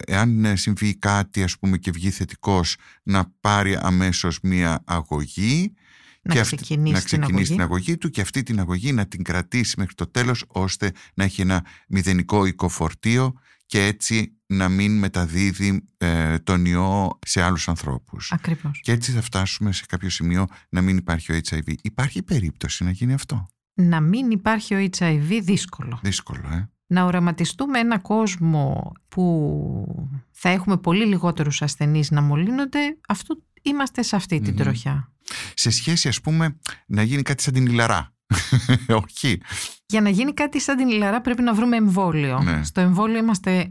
εάν 0.05 0.57
συμβεί 0.57 0.95
κάτι 0.95 1.43
ας 1.43 1.57
πούμε 1.57 1.77
και 1.77 1.91
βγει 1.91 2.09
θετικός, 2.09 2.75
να 3.03 3.33
πάρει 3.39 3.77
αμέσως 3.81 4.39
μία 4.41 4.83
αγωγή. 4.85 5.73
Να 6.21 6.33
και 6.33 6.41
ξεκινήσει, 6.41 6.93
να 6.93 7.01
ξεκινήσει 7.01 7.51
την, 7.51 7.61
αγωγή. 7.61 7.97
του 7.97 8.09
και 8.09 8.21
αυτή 8.21 8.43
την 8.43 8.59
αγωγή 8.59 8.93
να 8.93 9.07
την 9.07 9.23
κρατήσει 9.23 9.75
μέχρι 9.77 9.93
το 9.93 10.07
τέλος 10.07 10.43
ώστε 10.47 10.91
να 11.13 11.23
έχει 11.23 11.41
ένα 11.41 11.65
μηδενικό 11.87 12.45
οικοφορτίο 12.45 13.33
και 13.67 13.85
έτσι 13.85 14.37
να 14.45 14.69
μην 14.69 14.97
μεταδίδει 14.97 15.89
ε, 15.97 16.39
τον 16.39 16.65
ιό 16.65 17.19
σε 17.25 17.41
άλλους 17.41 17.67
ανθρώπους. 17.67 18.31
Ακριβώς. 18.31 18.79
Και 18.83 18.91
έτσι 18.91 19.11
θα 19.11 19.21
φτάσουμε 19.21 19.71
σε 19.71 19.83
κάποιο 19.87 20.09
σημείο 20.09 20.47
να 20.69 20.81
μην 20.81 20.97
υπάρχει 20.97 21.31
ο 21.31 21.39
HIV. 21.49 21.73
Υπάρχει 21.81 22.23
περίπτωση 22.23 22.83
να 22.83 22.91
γίνει 22.91 23.13
αυτό; 23.13 23.47
Να 23.73 24.01
μην 24.01 24.31
υπάρχει 24.31 24.75
ο 24.75 24.89
HIV 24.97 25.39
δύσκολο. 25.41 25.99
Δύσκολο, 26.03 26.49
ε. 26.51 26.69
Να 26.89 27.05
οραματιστούμε 27.05 27.79
ένα 27.79 27.99
κόσμο 27.99 28.91
που 29.07 30.09
θα 30.31 30.49
έχουμε 30.49 30.77
πολύ 30.77 31.05
λιγότερους 31.05 31.61
ασθενείς 31.61 32.11
να 32.11 32.21
μολύνονται, 32.21 32.97
αυτό 33.07 33.35
είμαστε 33.61 34.01
σε 34.01 34.15
αυτή 34.15 34.39
την 34.39 34.55
τροχιά. 34.55 35.11
Σε 35.53 35.69
σχέση 35.69 36.07
ας 36.07 36.21
πούμε 36.21 36.59
να 36.85 37.03
γίνει 37.03 37.21
κάτι 37.21 37.43
σαν 37.43 37.53
την 37.53 37.65
Ιλαρά 37.65 38.16
Όχι. 39.03 39.41
Για 39.85 40.01
να 40.01 40.09
γίνει 40.09 40.33
κάτι 40.33 40.59
σαν 40.59 40.77
την 40.77 40.89
Ιλαρά 40.89 41.21
πρέπει 41.21 41.41
να 41.41 41.53
βρούμε 41.53 41.77
εμβόλιο. 41.77 42.39
Ναι. 42.39 42.63
Στο 42.63 42.81
εμβόλιο 42.81 43.17
είμαστε 43.17 43.69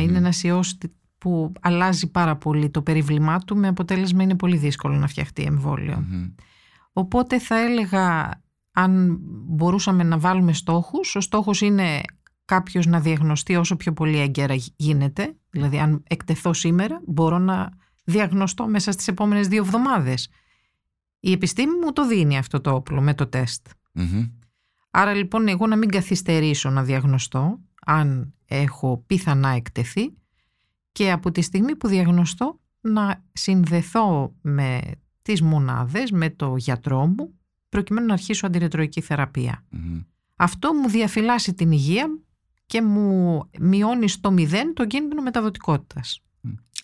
Είναι 0.00 0.18
ένα 0.18 0.32
ιό 0.42 0.64
που 1.18 1.52
αλλάζει 1.60 2.10
πάρα 2.10 2.36
πολύ 2.36 2.70
το 2.70 2.82
περιβλημά 2.82 3.38
του 3.38 3.56
με 3.56 3.68
αποτέλεσμα 3.68 4.22
είναι 4.22 4.36
πολύ 4.36 4.56
δύσκολο 4.56 4.96
να 4.96 5.06
φτιαχτεί 5.06 5.42
Οπότε 6.92 7.38
θα 7.38 7.58
έλεγα 7.58 8.30
αν 8.72 9.18
μπορούσαμε 9.46 10.02
να 10.02 10.18
βάλουμε 10.18 10.52
στόχους, 10.52 11.16
ο 11.16 11.20
στόχος 11.20 11.60
είναι 11.60 12.00
κάποιος 12.44 12.86
να 12.86 13.00
διαγνωστεί 13.00 13.56
όσο 13.56 13.76
πιο 13.76 13.92
πολύ 13.92 14.18
έγκαιρα 14.18 14.54
γίνεται. 14.76 15.36
Δηλαδή 15.50 15.78
αν 15.78 16.02
εκτεθώ 16.06 16.52
σήμερα 16.52 17.00
μπορώ 17.06 17.38
να 17.38 17.68
διαγνωστώ 18.04 18.66
μέσα 18.66 18.92
στις 18.92 19.08
επόμενες 19.08 19.48
δύο 19.48 19.62
εβδομάδες. 19.62 20.28
Η 21.20 21.32
επιστήμη 21.32 21.78
μου 21.84 21.92
το 21.92 22.06
δίνει 22.06 22.38
αυτό 22.38 22.60
το 22.60 22.74
όπλο 22.74 23.00
με 23.00 23.14
το 23.14 23.26
τεστ. 23.26 23.66
Άρα 24.90 25.14
λοιπόν 25.14 25.48
εγώ 25.48 25.66
να 25.66 25.76
μην 25.76 25.90
καθυστερήσω 25.90 26.70
να 26.70 26.82
διαγνωστώ 26.82 27.60
αν 27.86 28.34
έχω 28.46 29.04
πιθανά 29.06 29.48
εκτεθεί 29.48 30.14
και 30.92 31.10
από 31.10 31.30
τη 31.30 31.40
στιγμή 31.40 31.76
που 31.76 31.88
διαγνωστώ 31.88 32.60
να 32.80 33.24
συνδεθώ 33.32 34.34
με 34.40 34.80
τις 35.22 35.42
μονάδες, 35.42 36.10
με 36.10 36.30
το 36.30 36.56
γιατρό 36.56 37.06
μου 37.06 37.38
προκειμένου 37.68 38.06
να 38.06 38.12
αρχίσω 38.12 38.46
αντιρετροϊκή 38.46 39.00
Αυτό 40.36 40.74
μου 40.74 40.88
διαφυλάσσει 40.88 41.54
την 41.54 41.72
υγεία 41.72 42.06
και 42.66 42.82
μου 42.82 43.40
μειώνει 43.60 44.08
στο 44.08 44.30
μηδέν 44.30 44.74
το 44.74 44.86
κίνδυνο 44.86 45.22
μεταδοτικότητας. 45.22 46.20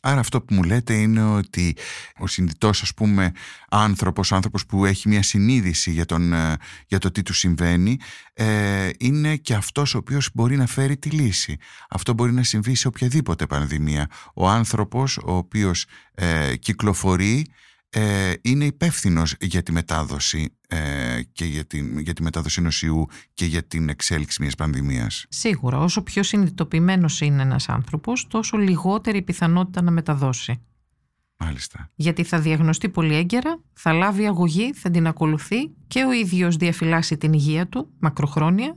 Άρα 0.00 0.20
αυτό 0.20 0.40
που 0.40 0.54
μου 0.54 0.62
λέτε 0.62 0.94
είναι 0.94 1.22
ότι 1.22 1.76
ο 2.18 2.26
συνδυτός 2.26 2.82
ας 2.82 2.94
πούμε 2.94 3.32
άνθρωπος, 3.68 4.32
άνθρωπος 4.32 4.66
που 4.66 4.84
έχει 4.84 5.08
μια 5.08 5.22
συνείδηση 5.22 5.90
για, 5.90 6.04
τον, 6.04 6.32
ε, 6.32 6.56
για 6.86 6.98
το 6.98 7.10
τι 7.10 7.22
του 7.22 7.32
συμβαίνει 7.32 7.98
ε, 8.32 8.88
είναι 8.98 9.36
και 9.36 9.54
αυτός 9.54 9.94
ο 9.94 9.98
οποίος 9.98 10.30
μπορεί 10.34 10.56
να 10.56 10.66
φέρει 10.66 10.96
τη 10.96 11.10
λύση. 11.10 11.56
Αυτό 11.90 12.12
μπορεί 12.12 12.32
να 12.32 12.42
συμβεί 12.42 12.74
σε 12.74 12.88
οποιαδήποτε 12.88 13.46
πανδημία. 13.46 14.06
Ο 14.34 14.48
άνθρωπος 14.48 15.16
ο 15.16 15.32
οποίος 15.32 15.86
ε, 16.14 16.56
κυκλοφορεί 16.56 17.46
ε, 17.90 18.32
είναι 18.40 18.64
υπεύθυνος 18.64 19.34
για 19.40 19.62
τη 19.62 19.72
μετάδοση 19.72 20.56
ε, 20.68 21.20
και 21.32 21.44
για, 21.44 21.64
την, 21.64 21.98
για 21.98 22.12
τη 22.12 22.22
μετάδοση 22.22 22.60
νοσιού 22.60 23.06
και 23.34 23.44
για 23.44 23.62
την 23.62 23.88
εξέλιξη 23.88 24.42
μιας 24.42 24.54
πανδημίας. 24.54 25.26
Σίγουρα, 25.28 25.78
όσο 25.78 26.02
πιο 26.02 26.22
συνειδητοποιημένος 26.22 27.20
είναι 27.20 27.42
ένας 27.42 27.68
άνθρωπος, 27.68 28.26
τόσο 28.26 28.56
λιγότερη 28.56 29.22
πιθανότητα 29.22 29.82
να 29.82 29.90
μεταδώσει. 29.90 30.60
Μάλιστα. 31.36 31.90
Γιατί 31.94 32.24
θα 32.24 32.40
διαγνωστεί 32.40 32.88
πολύ 32.88 33.14
έγκαιρα, 33.14 33.60
θα 33.72 33.92
λάβει 33.92 34.26
αγωγή, 34.26 34.72
θα 34.74 34.90
την 34.90 35.06
ακολουθεί 35.06 35.70
και 35.86 36.04
ο 36.04 36.12
ίδιος 36.12 36.56
διαφυλάσσει 36.56 37.16
την 37.16 37.32
υγεία 37.32 37.66
του 37.66 37.90
μακροχρόνια, 37.98 38.76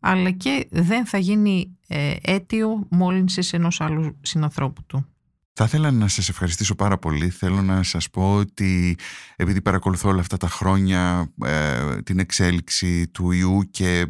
αλλά 0.00 0.30
και 0.30 0.66
δεν 0.70 1.06
θα 1.06 1.18
γίνει 1.18 1.76
ε, 1.86 2.14
αίτιο 2.22 2.86
μόλυνσης 2.90 3.52
ενός 3.52 3.80
άλλου 3.80 4.18
συνανθρώπου 4.20 4.84
του. 4.86 5.13
Θα 5.56 5.64
ήθελα 5.64 5.90
να 5.90 6.08
σας 6.08 6.28
ευχαριστήσω 6.28 6.74
πάρα 6.74 6.98
πολύ. 6.98 7.30
Θέλω 7.30 7.62
να 7.62 7.82
σας 7.82 8.10
πω 8.10 8.34
ότι 8.34 8.96
επειδή 9.36 9.62
παρακολουθώ 9.62 10.08
όλα 10.08 10.20
αυτά 10.20 10.36
τα 10.36 10.48
χρόνια 10.48 11.32
ε, 11.44 12.02
την 12.02 12.18
εξέλιξη 12.18 13.08
του 13.08 13.30
ιού 13.30 13.62
και 13.70 14.06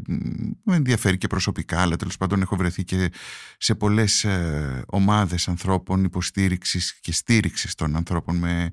με 0.64 0.76
ενδιαφέρει 0.76 1.18
και 1.18 1.26
προσωπικά, 1.26 1.80
αλλά 1.80 1.96
τέλος 1.96 2.16
πάντων 2.16 2.42
έχω 2.42 2.56
βρεθεί 2.56 2.84
και 2.84 3.10
σε 3.58 3.74
πολλές 3.74 4.24
ε, 4.24 4.82
ομάδες 4.86 5.48
ανθρώπων 5.48 6.04
υποστήριξης 6.04 6.98
και 7.00 7.12
στήριξης 7.12 7.74
των 7.74 7.96
ανθρώπων 7.96 8.36
με 8.36 8.70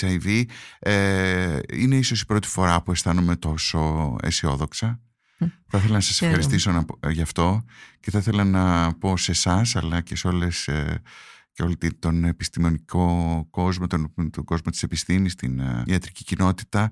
HIV, 0.00 0.42
ε, 0.78 1.58
είναι 1.72 1.96
ίσως 1.96 2.20
η 2.20 2.26
πρώτη 2.26 2.48
φορά 2.48 2.82
που 2.82 2.92
αισθάνομαι 2.92 3.36
τόσο 3.36 4.16
αισιόδοξα. 4.22 5.00
Θα 5.68 5.78
ήθελα 5.78 5.94
να 5.94 6.00
σας 6.00 6.22
ευχαριστήσω 6.22 6.84
γι' 7.10 7.22
αυτό 7.22 7.64
και 8.00 8.10
θα 8.10 8.18
ήθελα 8.18 8.44
να 8.44 8.94
πω 8.94 9.16
σε 9.16 9.30
εσάς 9.30 9.76
αλλά 9.76 10.00
και 10.00 10.16
σε 10.16 10.28
όλες 10.28 10.68
και 11.56 11.62
όλη 11.62 11.76
τον 11.98 12.24
επιστημονικό 12.24 13.46
κόσμο, 13.50 13.86
τον, 13.86 14.12
τον 14.30 14.44
κόσμο 14.44 14.70
της 14.70 14.82
επιστήμης, 14.82 15.34
την 15.34 15.60
uh, 15.60 15.88
ιατρική 15.88 16.24
κοινότητα, 16.24 16.90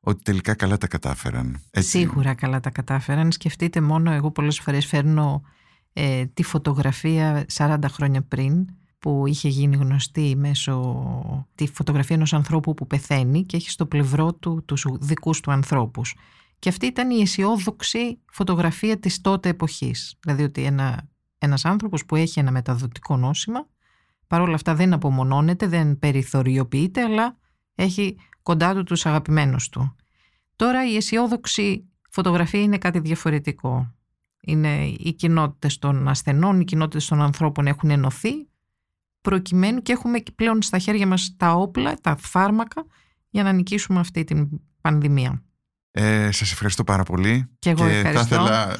ότι 0.00 0.22
τελικά 0.22 0.54
καλά 0.54 0.76
τα 0.78 0.86
κατάφεραν. 0.86 1.60
Σίγουρα 1.70 2.34
καλά 2.34 2.60
τα 2.60 2.70
κατάφεραν. 2.70 3.32
Σκεφτείτε 3.32 3.80
μόνο, 3.80 4.10
εγώ 4.10 4.30
πολλές 4.30 4.60
φορές 4.60 4.86
φέρνω 4.86 5.42
ε, 5.92 6.26
τη 6.26 6.42
φωτογραφία 6.42 7.46
40 7.54 7.78
χρόνια 7.88 8.22
πριν, 8.22 8.66
που 8.98 9.26
είχε 9.26 9.48
γίνει 9.48 9.76
γνωστή 9.76 10.34
μέσω 10.36 11.04
τη 11.54 11.66
φωτογραφία 11.66 12.16
ενός 12.16 12.32
ανθρώπου 12.32 12.74
που 12.74 12.86
πεθαίνει 12.86 13.44
και 13.44 13.56
έχει 13.56 13.70
στο 13.70 13.86
πλευρό 13.86 14.34
του 14.34 14.62
τους 14.64 14.86
δικούς 15.00 15.40
του 15.40 15.52
ανθρώπους. 15.52 16.16
Και 16.58 16.68
αυτή 16.68 16.86
ήταν 16.86 17.10
η 17.10 17.20
αισιόδοξη 17.20 18.18
φωτογραφία 18.30 18.98
της 18.98 19.20
τότε 19.20 19.48
εποχής. 19.48 20.16
Δηλαδή 20.20 20.42
ότι 20.42 20.62
ένα, 20.62 21.08
ένας 21.38 21.64
άνθρωπος 21.64 22.04
που 22.04 22.16
έχει 22.16 22.38
ένα 22.38 22.50
μεταδοτικό 22.50 23.16
νόσημα 23.16 23.66
Παρ' 24.32 24.40
όλα 24.40 24.54
αυτά 24.54 24.74
δεν 24.74 24.92
απομονώνεται, 24.92 25.66
δεν 25.66 25.98
περιθωριοποιείται, 25.98 27.02
αλλά 27.02 27.36
έχει 27.74 28.16
κοντά 28.42 28.74
του 28.74 28.82
τους 28.82 29.06
αγαπημένους 29.06 29.68
του. 29.68 29.96
Τώρα 30.56 30.90
η 30.90 30.96
αισιόδοξη 30.96 31.88
Φωτογραφία 32.10 32.60
είναι 32.60 32.78
κάτι 32.78 32.98
διαφορετικό. 32.98 33.94
Είναι 34.40 34.84
οι 34.84 35.12
κοινότητες 35.12 35.78
των 35.78 36.08
ασθενών, 36.08 36.60
οι 36.60 36.64
κοινότητες 36.64 37.06
των 37.06 37.22
ανθρώπων 37.22 37.66
έχουν 37.66 37.90
ενωθεί 37.90 38.30
προκειμένου 39.20 39.82
και 39.82 39.92
έχουμε 39.92 40.22
πλέον 40.34 40.62
στα 40.62 40.78
χέρια 40.78 41.06
μας 41.06 41.34
τα 41.36 41.52
όπλα, 41.52 41.94
τα 42.00 42.16
φάρμακα 42.16 42.86
για 43.28 43.42
να 43.42 43.52
νικήσουμε 43.52 44.00
αυτή 44.00 44.24
την 44.24 44.48
πανδημία. 44.80 45.42
Ε, 45.90 46.30
σας 46.30 46.52
ευχαριστώ 46.52 46.84
πάρα 46.84 47.02
πολύ. 47.02 47.50
Και 47.58 47.70
εγώ 47.70 47.84
ευχαριστώ. 47.84 48.36
θα 48.36 48.42
ήθελα 48.42 48.76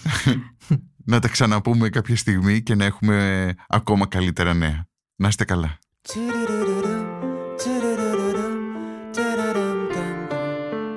να 1.12 1.20
τα 1.20 1.28
ξαναπούμε 1.28 1.88
κάποια 1.88 2.16
στιγμή 2.16 2.62
και 2.62 2.74
να 2.74 2.84
έχουμε 2.84 3.54
ακόμα 3.68 4.06
καλύτερα 4.06 4.54
νέα. 4.54 4.90
Να 5.16 5.28
είστε 5.28 5.44
καλά. 5.44 5.78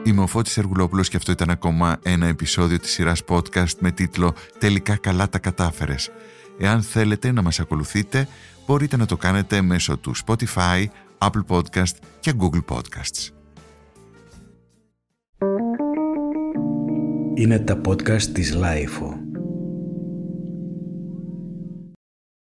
Είμαι 0.04 0.22
ο 0.22 0.28
Φώτης 0.28 0.58
Εργουλόπουλος 0.58 1.10
και 1.10 1.18
αυτό 1.18 1.32
ήταν 1.32 1.50
ακόμα 1.50 2.00
ένα 2.04 2.28
επεισόδιο 2.28 2.80
της 2.80 2.92
σειράς 2.92 3.22
podcast 3.28 3.76
με 3.80 3.92
τίτλο 3.92 4.34
«Τελικά 4.60 4.98
καλά 4.98 5.30
τα 5.30 5.40
κατάφερες». 5.40 6.10
Εάν 6.58 6.82
θέλετε 6.82 7.32
να 7.32 7.42
μας 7.42 7.60
ακολουθείτε, 7.60 8.28
μπορείτε 8.68 8.98
να 8.98 9.06
το 9.06 9.18
κάνετε 9.18 9.62
μέσω 9.62 9.98
του 9.98 10.14
Spotify, 10.26 10.86
Apple 11.18 11.46
Podcast 11.48 11.96
και 12.20 12.34
Google 12.40 12.76
Podcasts. 12.76 13.30
Είναι 17.34 17.60
τα 17.60 17.82
podcast 17.86 18.24
της 18.24 18.58
Lifeo. 18.62 19.25